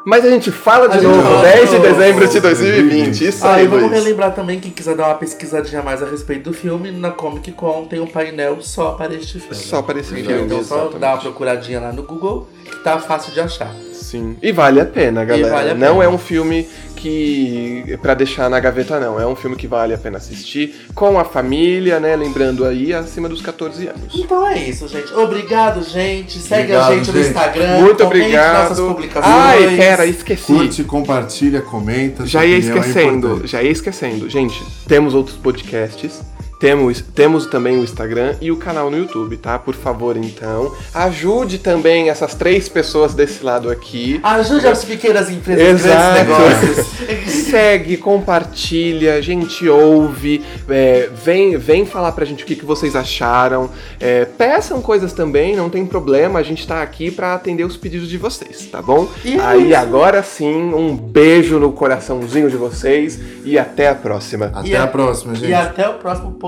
Mas 0.10 0.24
a 0.24 0.30
gente 0.30 0.52
fala 0.54 0.88
de 0.88 1.00
A 1.00 1.02
novo, 1.02 1.22
falou. 1.22 1.41
10 1.41 1.70
de 1.70 1.80
dezembro 1.80 2.28
de 2.30 2.39
2020. 2.39 3.28
Isso 3.28 3.46
Ah, 3.46 3.56
aí, 3.56 3.65
e 3.65 3.67
vamos 3.67 3.89
Luiz. 3.89 4.04
relembrar 4.04 4.34
também, 4.34 4.58
quem 4.58 4.72
quiser 4.72 4.96
dar 4.96 5.08
uma 5.08 5.15
pesquisadinha 5.15 5.84
mais 5.84 6.02
a 6.02 6.06
respeito 6.06 6.50
do 6.50 6.54
filme, 6.54 6.91
na 6.91 7.12
Comic 7.12 7.52
Con 7.52 7.86
tem 7.89 8.00
um 8.00 8.08
painel 8.08 8.60
só 8.62 8.91
para 8.91 9.13
este 9.13 9.38
filme. 9.38 9.54
Só 9.56 9.82
para 9.82 10.00
esse 10.00 10.13
Entendeu? 10.13 10.30
filme, 10.38 10.46
Então 10.46 10.63
só 10.63 10.76
exatamente. 10.76 11.00
dá 11.00 11.10
uma 11.12 11.17
procuradinha 11.17 11.82
lá 11.82 11.91
no 11.91 12.04
Google, 12.04 12.48
que 12.63 12.78
tá 12.86 12.98
fácil 13.00 13.34
de 13.34 13.41
achar. 13.41 13.70
Sim. 14.10 14.38
E 14.41 14.52
vale 14.54 14.80
a 14.80 14.86
pena, 14.86 15.26
galera. 15.26 15.50
vale 15.54 15.70
a 15.72 15.76
Não 15.76 15.96
pena. 15.96 16.04
é 16.06 16.10
um 16.10 16.17
filme 16.17 16.65
que 16.96 17.98
pra 18.02 18.13
deixar 18.13 18.50
na 18.50 18.60
gaveta 18.60 19.00
não, 19.00 19.20
é 19.20 19.28
um 19.28 19.36
filme 19.36 19.56
que 19.56 19.67
vale 19.67 19.93
a 19.93 19.98
pena 19.98 20.17
assistir 20.17 20.76
com 20.96 21.20
a 21.20 21.24
família, 21.24 22.00
né, 22.00 22.15
lembrando 22.15 22.65
aí 22.65 22.93
acima 22.93 23.28
dos 23.30 23.41
14 23.41 23.88
anos. 23.88 24.15
Então 24.15 24.48
é 24.48 24.58
isso, 24.58 24.88
gente. 24.88 25.13
Obrigado, 25.13 25.84
gente. 25.84 26.39
Segue 26.39 26.74
a 26.74 26.86
Obrigado, 26.88 26.93
gente 27.06 27.12
no 27.12 27.17
gente. 27.24 27.28
Instagram. 27.28 27.80
Muito 27.82 28.04
obrigado. 28.04 28.70
nossas 28.70 28.80
publicações. 28.80 29.36
Ai, 29.36 29.76
pera, 29.78 30.06
esqueci. 30.06 30.46
Curte, 30.46 30.84
compartilha, 30.86 31.62
comenta. 31.62 32.26
Já 32.26 32.46
ia 32.46 32.56
é 32.56 32.60
esquecendo, 32.60 33.28
importante. 33.28 33.48
já 33.52 33.62
ia 33.62 33.72
esquecendo. 33.72 34.30
Gente, 34.30 34.63
temos 34.88 35.13
outros 35.13 35.36
podcasts 35.38 36.22
Temos, 36.60 37.02
temos 37.13 37.46
também 37.46 37.78
o 37.80 37.84
Instagram 37.84 38.36
e 38.41 38.52
o 38.52 38.58
canal 38.58 38.89
no 38.89 38.98
YouTube, 38.98 39.38
tá? 39.38 39.60
Por 39.60 39.76
favor, 39.76 40.17
então, 40.17 40.74
ajude 40.91 41.60
também 41.60 42.10
essas 42.10 42.34
três 42.34 42.67
pessoas 42.67 43.13
desse 43.13 43.43
lado 43.43 43.70
aqui. 43.70 44.20
Ajude 44.24 44.65
as 44.67 44.84
pequenas 44.84 45.30
empresas, 45.30 45.86
Exato. 45.86 46.26
grandes 46.26 46.28
negócios. 46.72 46.88
Segue, 47.48 47.96
compartilha, 47.98 49.13
a 49.15 49.22
gente 49.22 49.70
ouve, 49.70 50.43
é, 50.67 51.10
vem, 51.24 51.56
vem 51.58 51.86
falar 51.86 52.12
pra 52.12 52.26
gente 52.26 52.43
o 52.43 52.48
que, 52.48 52.56
que 52.56 52.65
vocês 52.65 52.96
acharam. 52.96 53.70
É, 54.00 54.26
peçam 54.26 54.82
coisas 54.82 55.13
também, 55.13 55.56
não 55.56 55.70
tem 55.70 55.86
problema, 55.86 56.39
a 56.39 56.43
gente 56.43 56.65
tá 56.67 56.82
aqui 56.82 57.12
pra 57.12 57.36
atender 57.36 57.63
os 57.65 57.78
pedidos 57.78 58.10
de 58.10 58.17
vocês, 58.17 58.65
tá 58.72 58.82
bom? 58.82 59.08
E 59.24 59.36
é 59.36 59.39
Aí 59.41 59.70
isso. 59.70 59.76
agora 59.80 60.24
sim, 60.24 60.74
um 60.74 60.96
beijo 60.98 61.60
no 61.60 61.72
coraçãozinho 61.72 62.50
de 62.50 62.58
vocês 62.58 63.20
e 63.46 63.60
até 63.60 63.89
a 63.89 63.96
próxima. 63.96 64.52
Até 64.54 64.70
E 64.70 64.76
a 64.76 64.84
a- 64.84 64.88
próxima, 64.88 65.36
gente. 65.36 65.50
E 65.50 65.54
até 65.54 65.88
o 65.88 65.93
próximo 65.96 66.32
podcast 66.32 66.47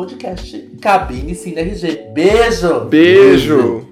Cabine 0.82 1.36
Cine 1.36 1.62
RG. 1.62 2.14
Beijo! 2.14 2.86
Beijo. 2.86 3.88